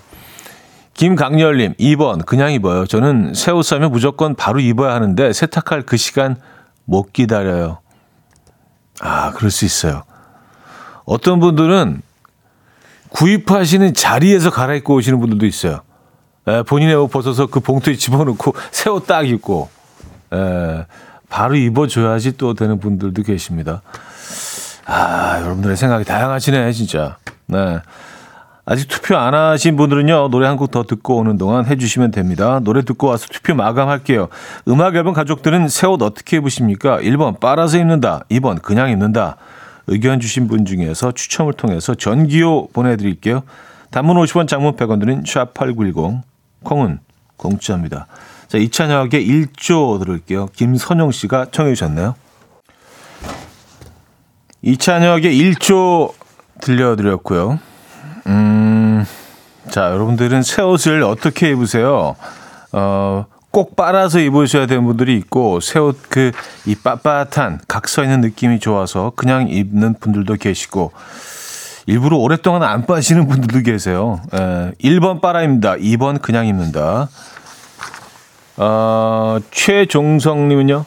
김강렬님, 0.94 1.74
2번, 1.74 2.26
그냥 2.26 2.52
입어요. 2.52 2.84
저는 2.84 3.32
새 3.34 3.52
옷 3.52 3.64
사면 3.64 3.90
무조건 3.92 4.34
바로 4.34 4.58
입어야 4.60 4.92
하는데 4.94 5.32
세탁할 5.32 5.82
그 5.82 5.96
시간 5.96 6.36
못 6.84 7.12
기다려요. 7.12 7.78
아, 9.00 9.30
그럴 9.32 9.50
수 9.50 9.64
있어요. 9.64 10.02
어떤 11.04 11.38
분들은 11.40 12.02
구입하시는 13.10 13.94
자리에서 13.94 14.50
갈아입고 14.50 14.94
오시는 14.94 15.20
분들도 15.20 15.46
있어요. 15.46 15.80
에, 16.48 16.62
본인의 16.62 16.94
옷 16.96 17.08
벗어서 17.08 17.46
그 17.46 17.60
봉투에 17.60 17.94
집어넣고 17.94 18.54
새 18.72 18.90
옷 18.90 19.06
딱 19.06 19.28
입고 19.28 19.68
에, 20.32 20.84
바로 21.28 21.54
입어줘야지 21.56 22.36
또 22.38 22.54
되는 22.54 22.80
분들도 22.80 23.22
계십니다. 23.22 23.82
아, 24.86 25.40
여러분들의 25.42 25.76
생각이 25.76 26.04
다양하시네, 26.04 26.72
진짜. 26.72 27.18
네. 27.46 27.80
아직 28.64 28.88
투표 28.88 29.16
안 29.16 29.34
하신 29.34 29.76
분들은요, 29.76 30.28
노래 30.28 30.46
한 30.46 30.56
곡 30.56 30.70
더 30.70 30.84
듣고 30.84 31.16
오는 31.16 31.36
동안 31.38 31.66
해주시면 31.66 32.10
됩니다. 32.10 32.60
노래 32.62 32.82
듣고 32.82 33.06
와서 33.06 33.26
투표 33.30 33.54
마감할게요. 33.54 34.28
음악 34.68 34.94
앨범 34.96 35.12
가족들은 35.14 35.68
새 35.68 35.86
옷 35.86 36.00
어떻게 36.02 36.38
입으십니까? 36.38 36.98
1번, 37.00 37.40
빨아서 37.40 37.78
입는다. 37.78 38.24
2번, 38.30 38.60
그냥 38.62 38.90
입는다. 38.90 39.36
의견 39.86 40.20
주신 40.20 40.48
분 40.48 40.64
중에서 40.66 41.12
추첨을 41.12 41.52
통해서 41.54 41.94
전기요 41.94 42.68
보내드릴게요. 42.68 43.42
단문 43.90 44.16
50원, 44.16 44.48
장문 44.48 44.76
100원 44.76 45.00
드는 45.00 45.22
샵8910. 45.24 46.20
콩은 46.64 46.98
공짜입니다. 47.36 48.06
자, 48.48 48.58
이찬혁의 48.58 49.26
1조 49.26 49.98
들을게요. 50.00 50.48
김선영 50.54 51.12
씨가 51.12 51.46
청해 51.50 51.74
주셨네요. 51.74 52.14
이찬혁의 54.62 55.38
1조 55.38 56.12
들려드렸고요. 56.60 57.58
음, 58.26 59.04
자, 59.70 59.90
여러분들은 59.90 60.42
새 60.42 60.62
옷을 60.62 61.02
어떻게 61.02 61.50
입으세요? 61.50 62.16
어, 62.72 63.26
꼭 63.50 63.76
빨아서 63.76 64.18
입으셔야 64.18 64.66
되는 64.66 64.84
분들이 64.84 65.16
있고, 65.16 65.60
새 65.60 65.78
옷 65.78 65.96
그, 66.08 66.32
이 66.66 66.74
빳빳한, 66.74 67.60
각서 67.68 68.02
있는 68.02 68.20
느낌이 68.20 68.58
좋아서 68.60 69.12
그냥 69.16 69.48
입는 69.48 69.94
분들도 70.00 70.34
계시고, 70.34 70.92
일부러 71.88 72.18
오랫동안 72.18 72.62
안 72.64 72.84
빠지는 72.84 73.26
분들도 73.28 73.62
계세요. 73.62 74.20
에, 74.34 74.72
1번 74.72 75.22
빨아입니다. 75.22 75.76
2번 75.76 76.20
그냥 76.20 76.46
입는다. 76.46 77.08
어, 78.58 79.38
최종성님은요, 79.50 80.84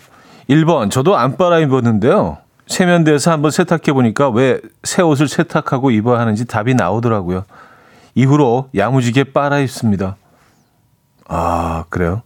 1번, 0.48 0.92
저도 0.92 1.18
안 1.18 1.38
빨아 1.38 1.58
입었는데요. 1.58 2.38
세면대에서 2.68 3.32
한번 3.32 3.50
세탁해 3.50 3.94
보니까 3.94 4.30
왜 4.30 4.60
새 4.84 5.02
옷을 5.02 5.28
세탁하고 5.28 5.90
입어야 5.90 6.20
하는지 6.20 6.46
답이 6.46 6.76
나오더라고요. 6.76 7.46
이후로 8.14 8.70
야무지게 8.76 9.26
빨아 9.34 9.58
입습니다. 9.58 10.18
아, 11.28 11.86
그래요? 11.90 12.22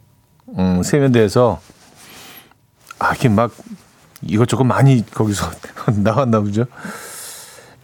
음, 0.58 0.82
세면대에서, 0.82 1.60
아, 2.98 3.10
이렇게 3.12 3.30
막 3.30 3.52
이것저것 4.20 4.64
많이 4.64 5.02
거기서 5.10 5.50
나왔나 5.96 6.40
보죠. 6.40 6.66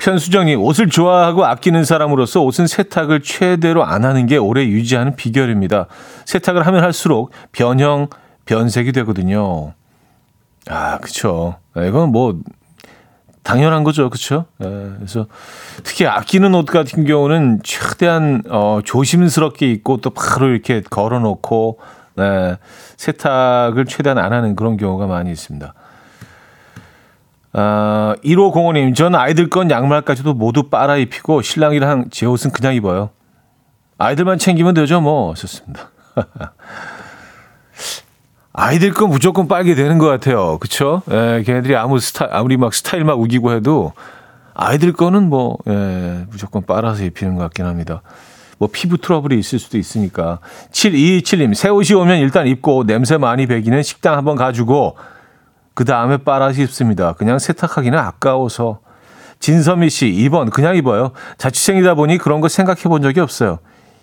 편수정님, 0.03 0.61
옷을 0.61 0.89
좋아하고 0.89 1.47
아끼는 1.47 1.85
사람으로서 1.85 2.43
옷은 2.43 2.67
세탁을 2.67 3.23
최대로 3.23 3.85
안 3.85 4.05
하는 4.05 4.27
게 4.27 4.37
오래 4.37 4.65
유지하는 4.65 5.15
비결입니다. 5.15 5.87
세탁을 6.25 6.67
하면 6.67 6.83
할수록 6.83 7.31
변형, 7.53 8.09
변색이 8.45 8.91
되거든요. 8.91 9.75
아, 10.69 10.99
그쵸. 10.99 11.55
이건 11.77 12.11
뭐, 12.11 12.41
당연한 13.45 13.85
거죠. 13.85 14.11
그쵸? 14.11 14.47
예, 14.65 14.67
그래서 14.97 15.27
특히 15.85 16.05
아끼는 16.05 16.53
옷 16.57 16.65
같은 16.65 17.05
경우는 17.05 17.61
최대한, 17.63 18.43
어, 18.51 18.81
조심스럽게 18.85 19.71
입고 19.71 19.99
또 19.99 20.11
바로 20.11 20.49
이렇게 20.49 20.81
걸어 20.81 21.21
놓고, 21.21 21.79
네, 22.17 22.57
세탁을 22.97 23.85
최대한 23.85 24.19
안 24.19 24.33
하는 24.33 24.57
그런 24.57 24.77
경우가 24.77 25.07
많이 25.07 25.31
있습니다. 25.31 25.75
아, 27.55 28.15
1505님, 28.25 28.95
전 28.95 29.15
아이들 29.15 29.51
건 29.51 29.71
양말까지도 29.71 30.35
모두 30.35 30.65
빨아 30.71 30.97
입히고 30.97 31.43
신랑이랑 31.43 32.07
제 32.11 32.27
옷은 32.27 32.51
그냥 32.51 32.75
입어요. 32.75 33.11
아이들만 33.99 34.39
챙기면 34.39 34.75
되죠, 34.75 35.01
뭐. 35.01 35.35
좋습니다. 35.35 35.91
아이들 38.55 38.93
건 38.93 39.11
무조건 39.11 39.49
빨게 39.49 39.75
되는 39.75 39.99
것 39.99 40.07
같아요. 40.07 40.59
그쵸? 40.59 41.03
예, 41.11 41.43
걔네들이 41.45 41.77
아무 41.77 41.99
스타, 41.99 42.29
아무리 42.31 42.57
막 42.57 42.75
스타일 42.75 43.05
막 43.05 43.19
우기고 43.21 43.53
해도 43.53 43.93
아이들 44.55 44.93
거는 44.93 45.29
뭐, 45.29 45.57
예, 45.69 46.27
무조건 46.31 46.65
빨아서 46.65 47.05
입히는 47.05 47.37
것 47.37 47.43
같긴 47.45 47.65
합니다. 47.65 48.03
뭐 48.59 48.69
피부 48.71 48.99
트러블이 48.99 49.39
있을 49.39 49.59
수도 49.59 49.79
있으니까. 49.79 50.39
7227님, 50.71 51.55
새 51.55 51.69
옷이 51.69 51.95
오면 51.95 52.19
일단 52.19 52.47
입고 52.47 52.85
냄새 52.85 53.17
많이 53.17 53.47
배기는 53.47 53.83
식당 53.83 54.17
한번 54.17 54.37
가지고 54.37 54.97
그 55.75 55.85
다음에 55.85 56.19
빨아서 56.19 56.63
입습니다. 56.63 57.15
그냥 57.15 57.39
세탁하기는 57.39 57.99
아까워서. 57.99 58.81
진선미 59.41 59.91
씨, 59.91 60.07
2번, 60.07 60.53
그냥 60.53 60.77
입어요. 60.77 61.11
자취생이다 61.37 61.95
보니 61.95 62.19
그런 62.19 62.41
거 62.41 62.49
생각해 62.49 62.83
본 62.83 63.03
적이 63.03 63.21
없어요. 63.21 63.59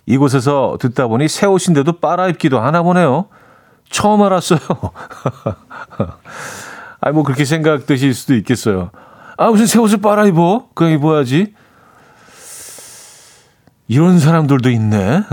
이곳에서 0.06 0.78
듣다 0.82 1.08
보니 1.08 1.30
새 1.30 1.46
옷인데도 1.46 2.00
빨아 2.00 2.28
입기도 2.28 2.60
하나 2.60 2.82
보네요. 2.82 3.28
처음 3.90 4.22
알았어요. 4.22 4.60
아니, 7.00 7.14
뭐 7.14 7.24
그렇게 7.24 7.46
생각되실 7.46 8.14
수도 8.14 8.36
있겠어요. 8.36 8.92
아, 9.38 9.50
무슨 9.50 9.66
새 9.66 9.80
옷을 9.80 10.00
빨아 10.00 10.26
입어? 10.26 10.68
그냥 10.74 10.94
입어야지. 10.94 11.54
이런 13.88 14.20
사람들도 14.20 14.70
있네. 14.70 15.24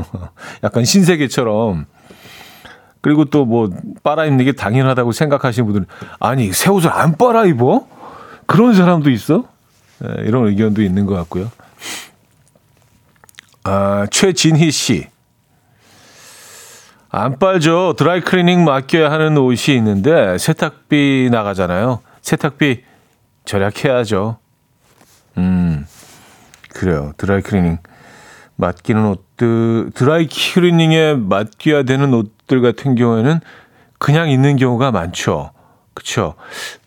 약간 0.64 0.84
신세계처럼. 0.84 1.86
그리고 3.04 3.26
또 3.26 3.44
뭐 3.44 3.68
빨아 4.02 4.24
입는 4.24 4.46
게 4.46 4.52
당연하다고 4.52 5.12
생각하시는 5.12 5.66
분들은 5.66 5.86
아니 6.20 6.50
새 6.54 6.70
옷을 6.70 6.90
안 6.90 7.18
빨아 7.18 7.44
입어? 7.44 7.86
그런 8.46 8.72
사람도 8.72 9.10
있어? 9.10 9.44
네, 9.98 10.08
이런 10.24 10.46
의견도 10.46 10.80
있는 10.80 11.04
것 11.04 11.14
같고요. 11.14 11.50
아, 13.64 14.06
최진희 14.10 14.70
씨. 14.70 15.06
안 17.10 17.38
빨죠. 17.38 17.94
드라이 17.98 18.22
클리닝 18.22 18.64
맡겨야 18.64 19.10
하는 19.10 19.36
옷이 19.36 19.76
있는데 19.76 20.38
세탁비 20.38 21.28
나가잖아요. 21.30 22.00
세탁비 22.22 22.82
절약해야죠. 23.44 24.38
음, 25.36 25.86
그래요. 26.70 27.12
드라이 27.18 27.42
클리닝 27.42 27.78
맡기는 28.56 29.04
옷들, 29.06 29.90
드라이 29.94 30.26
클리닝에 30.28 31.14
맡겨야 31.14 31.82
되는 31.82 32.14
옷 32.14 32.33
들 32.46 32.60
같은 32.60 32.94
경우에는 32.94 33.40
그냥 33.98 34.28
있는 34.30 34.56
경우가 34.56 34.90
많죠. 34.90 35.50
그쵸. 35.94 36.34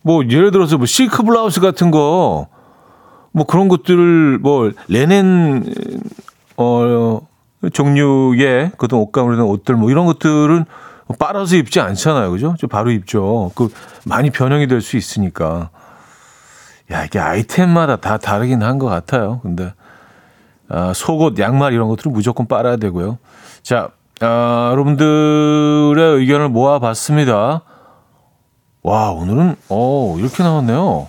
뭐, 0.02 0.22
예를 0.24 0.50
들어서 0.50 0.76
뭐, 0.76 0.86
실크 0.86 1.22
블라우스 1.22 1.60
같은 1.60 1.90
거, 1.90 2.48
뭐 3.32 3.46
그런 3.46 3.68
것들을 3.68 4.38
뭐, 4.38 4.70
리넨, 4.88 5.64
어, 6.56 7.20
종류의 7.72 8.72
그런 8.78 9.00
옷감으로 9.00 9.36
된 9.36 9.44
옷들 9.44 9.74
뭐 9.74 9.90
이런 9.90 10.06
것들은 10.06 10.64
빨아서 11.18 11.56
입지 11.56 11.80
않잖아요. 11.80 12.30
그죠? 12.30 12.54
저 12.58 12.66
바로 12.68 12.90
입죠. 12.90 13.50
그 13.56 13.68
많이 14.04 14.30
변형이 14.30 14.66
될 14.68 14.80
수 14.80 14.96
있으니까. 14.96 15.70
야, 16.92 17.04
이게 17.04 17.18
아이템마다 17.18 17.96
다 17.96 18.16
다르긴 18.18 18.62
한 18.62 18.78
것 18.78 18.86
같아요. 18.86 19.40
근데 19.42 19.72
아, 20.68 20.92
속옷, 20.94 21.38
양말 21.38 21.72
이런 21.72 21.88
것들은 21.88 22.12
무조건 22.12 22.46
빨아야 22.46 22.76
되고요. 22.76 23.18
자, 23.62 23.88
아, 24.20 24.68
여러분들의 24.72 26.16
의견을 26.18 26.48
모아봤습니다. 26.48 27.62
와, 28.82 29.10
오늘은, 29.10 29.56
어, 29.68 30.16
이렇게 30.18 30.42
나왔네요. 30.42 31.08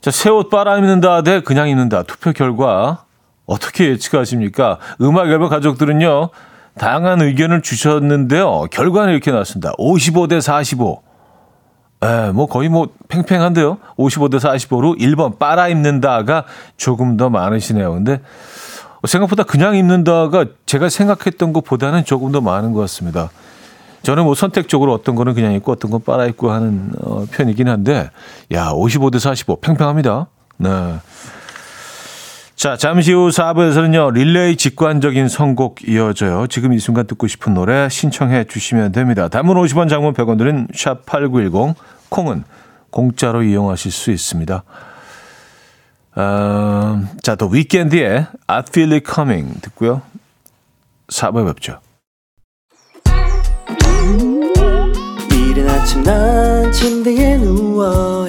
자, 0.00 0.10
새 0.10 0.30
옷 0.30 0.50
빨아 0.50 0.78
입는다 0.78 1.22
대 1.22 1.40
그냥 1.40 1.68
입는다. 1.68 2.02
투표 2.02 2.32
결과 2.32 3.04
어떻게 3.46 3.88
예측하십니까? 3.90 4.78
음악 5.00 5.28
앨범 5.28 5.48
가족들은요, 5.48 6.30
다양한 6.78 7.20
의견을 7.20 7.62
주셨는데요. 7.62 8.66
결과는 8.70 9.12
이렇게 9.12 9.30
나왔습니다. 9.30 9.72
55 9.78 10.28
대 10.28 10.40
45. 10.40 11.02
에, 12.02 12.30
뭐 12.32 12.46
거의 12.46 12.68
뭐 12.70 12.88
팽팽한데요. 13.08 13.78
55 13.96 14.28
대 14.30 14.38
45로 14.38 14.98
1번 14.98 15.38
빨아 15.38 15.68
입는다가 15.68 16.44
조금 16.78 17.16
더 17.18 17.28
많으시네요. 17.28 17.92
근데 17.92 18.22
생각보다 19.06 19.44
그냥 19.44 19.76
입는다가 19.76 20.46
제가 20.66 20.88
생각했던 20.88 21.52
것보다는 21.52 22.04
조금 22.04 22.32
더 22.32 22.40
많은 22.40 22.72
것 22.72 22.80
같습니다. 22.80 23.30
저는 24.02 24.24
뭐 24.24 24.34
선택적으로 24.34 24.92
어떤 24.92 25.14
거는 25.14 25.34
그냥 25.34 25.52
입고 25.52 25.72
어떤 25.72 25.90
건 25.90 26.02
빨아 26.04 26.26
입고 26.26 26.50
하는 26.50 26.90
어, 27.02 27.26
편이긴 27.30 27.68
한데, 27.68 28.10
야, 28.52 28.70
55대 28.70 29.18
45 29.18 29.60
팽팽합니다. 29.60 30.28
네. 30.56 30.94
자, 32.60 32.76
잠시 32.76 33.12
후 33.12 33.28
4부에서는요, 33.28 34.12
릴레이 34.12 34.56
직관적인 34.56 35.28
선곡 35.28 35.88
이어져요. 35.88 36.46
지금 36.46 36.74
이 36.74 36.78
순간 36.78 37.06
듣고 37.06 37.26
싶은 37.26 37.54
노래 37.54 37.88
신청해 37.88 38.44
주시면 38.44 38.92
됩니다. 38.92 39.28
단문 39.28 39.56
50원, 39.56 39.88
장문 39.88 40.12
100원 40.12 40.36
들은 40.36 40.66
샵8910, 40.74 41.74
콩은 42.10 42.44
공짜로 42.90 43.42
이용하실 43.42 43.90
수 43.90 44.10
있습니다. 44.10 44.62
어, 46.16 47.02
자, 47.22 47.34
또 47.36 47.46
위켄드의 47.46 48.26
I 48.46 48.62
Feel 48.68 48.92
It 48.92 49.06
Coming 49.12 49.60
듣고요. 49.60 50.02
4부에 51.08 51.46
뵙죠. 51.54 51.78
이른 55.32 55.68
아침 55.68 56.02
난 56.02 56.72
침대에 56.72 57.36
누워 57.38 58.28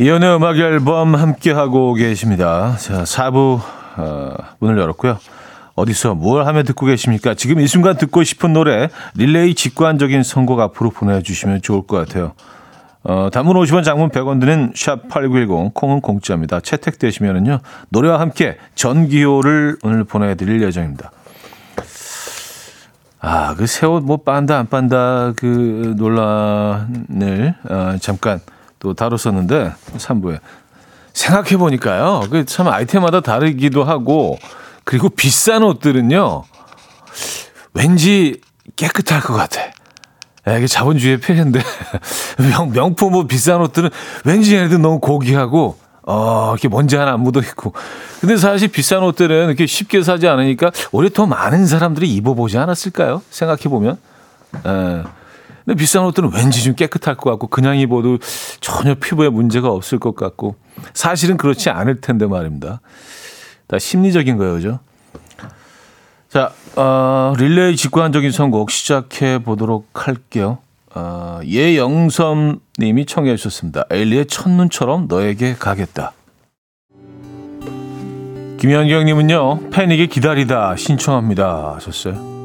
이연의 0.00 0.36
음악 0.36 0.56
앨범 0.58 1.14
함께하고 1.14 1.94
계십니다. 1.94 2.76
자, 2.78 3.02
4부 3.02 3.60
어, 3.96 4.34
문을 4.60 4.78
열었고요. 4.78 5.18
어디서 5.74 6.14
뭘 6.14 6.46
하며 6.46 6.62
듣고 6.62 6.86
계십니까? 6.86 7.34
지금 7.34 7.60
이 7.60 7.66
순간 7.66 7.96
듣고 7.96 8.22
싶은 8.22 8.52
노래 8.52 8.90
릴레이 9.14 9.54
직관적인 9.54 10.22
선곡 10.22 10.60
앞으로 10.60 10.90
보내주시면 10.90 11.62
좋을 11.62 11.86
것 11.86 11.96
같아요. 11.96 12.32
어, 13.04 13.28
단문 13.32 13.56
50원 13.56 13.84
장문 13.84 14.10
100원 14.10 14.40
드는 14.40 14.72
샵8910 14.72 15.74
콩은 15.74 16.00
공짜입니다. 16.00 16.60
채택되시면은요. 16.60 17.60
노래와 17.90 18.20
함께 18.20 18.56
전기요를 18.74 19.78
오늘 19.82 20.04
보내 20.04 20.34
드릴 20.36 20.62
예정입니다. 20.62 21.10
아, 23.20 23.54
그 23.56 23.64
새 23.64 23.86
옷 23.86 24.04
뭐 24.04 24.18
빤다 24.18 24.58
안 24.58 24.68
빤다 24.68 25.32
그 25.36 25.94
논란을 25.96 27.54
어, 27.68 27.96
잠깐 28.00 28.40
또 28.78 28.94
다뤘었는데 28.94 29.72
3부에 29.96 30.40
생각해 31.12 31.56
보니까요. 31.56 32.22
그 32.30 32.44
참 32.44 32.68
아이템마다 32.68 33.20
다르기도 33.20 33.84
하고 33.84 34.38
그리고 34.84 35.08
비싼 35.08 35.62
옷들은요. 35.62 36.44
왠지 37.74 38.40
깨끗할 38.76 39.20
것 39.20 39.34
같아. 39.34 39.60
야, 40.46 40.56
이게 40.56 40.66
자본주의의 40.66 41.18
폐해인데 41.20 41.60
명, 42.50 42.70
명품 42.72 43.12
뭐 43.12 43.26
비싼 43.26 43.60
옷들은 43.60 43.90
왠지 44.24 44.54
얘네들 44.54 44.80
너무 44.80 45.00
고귀하고 45.00 45.76
어, 46.10 46.52
이렇게 46.54 46.68
먼지 46.68 46.96
하나 46.96 47.12
안 47.12 47.20
묻어 47.20 47.40
있고. 47.40 47.74
근데 48.20 48.38
사실 48.38 48.68
비싼 48.68 49.02
옷들은 49.02 49.48
이렇게 49.48 49.66
쉽게 49.66 50.02
사지 50.02 50.26
않으니까 50.26 50.70
오히려 50.90 51.12
더 51.12 51.26
많은 51.26 51.66
사람들이 51.66 52.10
입어보지 52.14 52.56
않았을까요? 52.56 53.20
생각해 53.30 53.64
보면. 53.64 53.98
에. 54.66 55.02
근데 55.68 55.80
비싼 55.80 56.02
옷들은 56.04 56.30
왠지 56.32 56.64
좀 56.64 56.74
깨끗할 56.74 57.14
것 57.14 57.28
같고 57.28 57.48
그냥 57.48 57.76
입어도 57.76 58.16
전혀 58.62 58.94
피부에 58.94 59.28
문제가 59.28 59.68
없을 59.68 59.98
것 59.98 60.16
같고 60.16 60.56
사실은 60.94 61.36
그렇지 61.36 61.68
않을 61.68 62.00
텐데 62.00 62.26
말입니다. 62.26 62.80
다 63.66 63.78
심리적인 63.78 64.38
거예요, 64.38 64.54
그죠? 64.54 64.78
자, 66.30 66.52
어, 66.74 67.34
릴레이 67.36 67.76
직관적인 67.76 68.30
선곡 68.30 68.70
시작해 68.70 69.40
보도록 69.40 69.90
할게요. 69.92 70.56
어, 70.94 71.40
예영섬 71.44 72.60
님이 72.78 73.04
청해 73.04 73.36
주셨습니다. 73.36 73.84
에일리의 73.90 74.24
첫눈처럼 74.24 75.06
너에게 75.06 75.52
가겠다. 75.52 76.12
김현경 78.58 79.04
님은요. 79.04 79.68
패닉의 79.68 80.06
기다리다 80.08 80.76
신청합니다 80.76 81.74
하셨어요. 81.74 82.37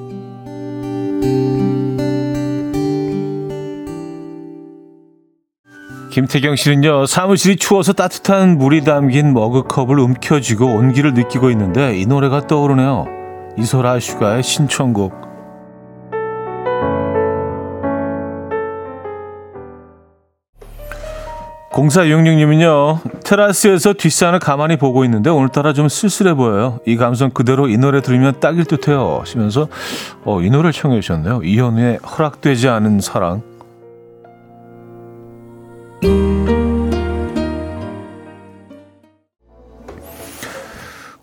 김태경 6.13 6.55
씨는요, 6.55 7.07
사무실이 7.07 7.55
추워서 7.55 7.91
따뜻한 7.91 8.59
물이 8.59 8.83
담긴 8.83 9.33
머그컵을 9.33 9.97
움켜쥐고 9.97 10.63
온기를 10.63 11.15
느끼고 11.15 11.49
있는데 11.49 11.97
이 11.97 12.05
노래가 12.05 12.45
떠오르네요. 12.45 13.07
이소라 13.57 13.99
슈가의 13.99 14.43
신청곡. 14.43 15.11
0466님은요, 21.71 23.23
테라스에서 23.23 23.93
뒷산을 23.93 24.37
가만히 24.37 24.77
보고 24.77 25.03
있는데 25.05 25.31
오늘따라 25.31 25.73
좀 25.73 25.89
쓸쓸해 25.89 26.35
보여요. 26.35 26.79
이 26.85 26.95
감성 26.95 27.31
그대로 27.31 27.67
이 27.67 27.77
노래 27.77 28.03
들으면 28.03 28.39
딱일 28.39 28.65
듯 28.65 28.87
해요. 28.87 29.17
하시면서, 29.19 29.67
어, 30.25 30.41
이 30.43 30.51
노래를 30.51 30.73
청해 30.73 31.01
주셨네요. 31.01 31.41
이현우의 31.43 31.97
허락되지 32.05 32.69
않은 32.69 32.99
사랑. 32.99 33.52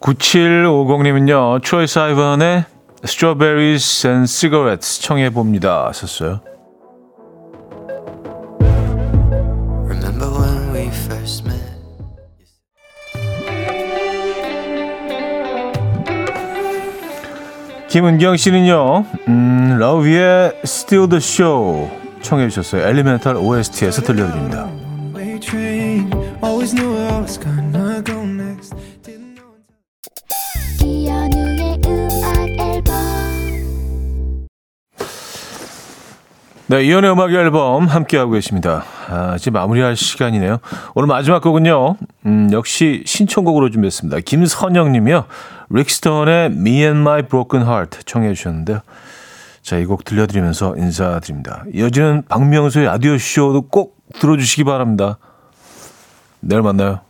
9750님은요, 0.01 1.63
초이스 1.63 1.99
아이번의 1.99 2.65
Strawberries 3.05 4.07
and 4.07 4.31
Cigarettes 4.31 5.01
청해봅니다. 5.03 5.87
하셨어요. 5.89 6.41
김은경 17.89 18.37
씨는요, 18.37 19.05
음, 19.27 19.77
러브의 19.79 20.61
Still 20.65 21.09
the 21.09 21.19
Show 21.21 21.91
청해 22.23 22.49
주셨어요. 22.49 22.87
엘리멘탈 22.87 23.37
OST에서 23.37 24.03
들려드립니다. 24.03 24.69
네, 36.71 36.85
이연의 36.85 37.11
음악 37.11 37.33
앨범 37.33 37.87
함께하고 37.87 38.31
계십니다. 38.31 38.85
아, 39.09 39.35
이제 39.35 39.51
마무리할 39.51 39.97
시간이네요. 39.97 40.59
오늘 40.95 41.09
마지막 41.09 41.43
곡은요, 41.43 41.97
음, 42.27 42.49
역시 42.53 43.03
신청곡으로 43.07 43.71
준비했습니다. 43.71 44.21
김선영 44.21 44.93
님이요. 44.93 45.25
릭스톤의 45.71 46.47
Me 46.47 46.83
and 46.85 47.01
My 47.01 47.23
Broken 47.23 47.67
Heart 47.67 48.05
청해 48.05 48.35
주셨는데요. 48.35 48.83
자, 49.63 49.77
이 49.79 49.85
곡 49.85 50.05
들려드리면서 50.05 50.77
인사드립니다. 50.77 51.65
이어지는 51.73 52.23
박명수의 52.29 52.87
라디오 52.87 53.17
쇼도 53.19 53.69
꼭 53.69 53.99
들어주시기 54.19 54.65
바랍니다. 54.65 55.19
내일 56.41 56.63
만나요. 56.63 57.01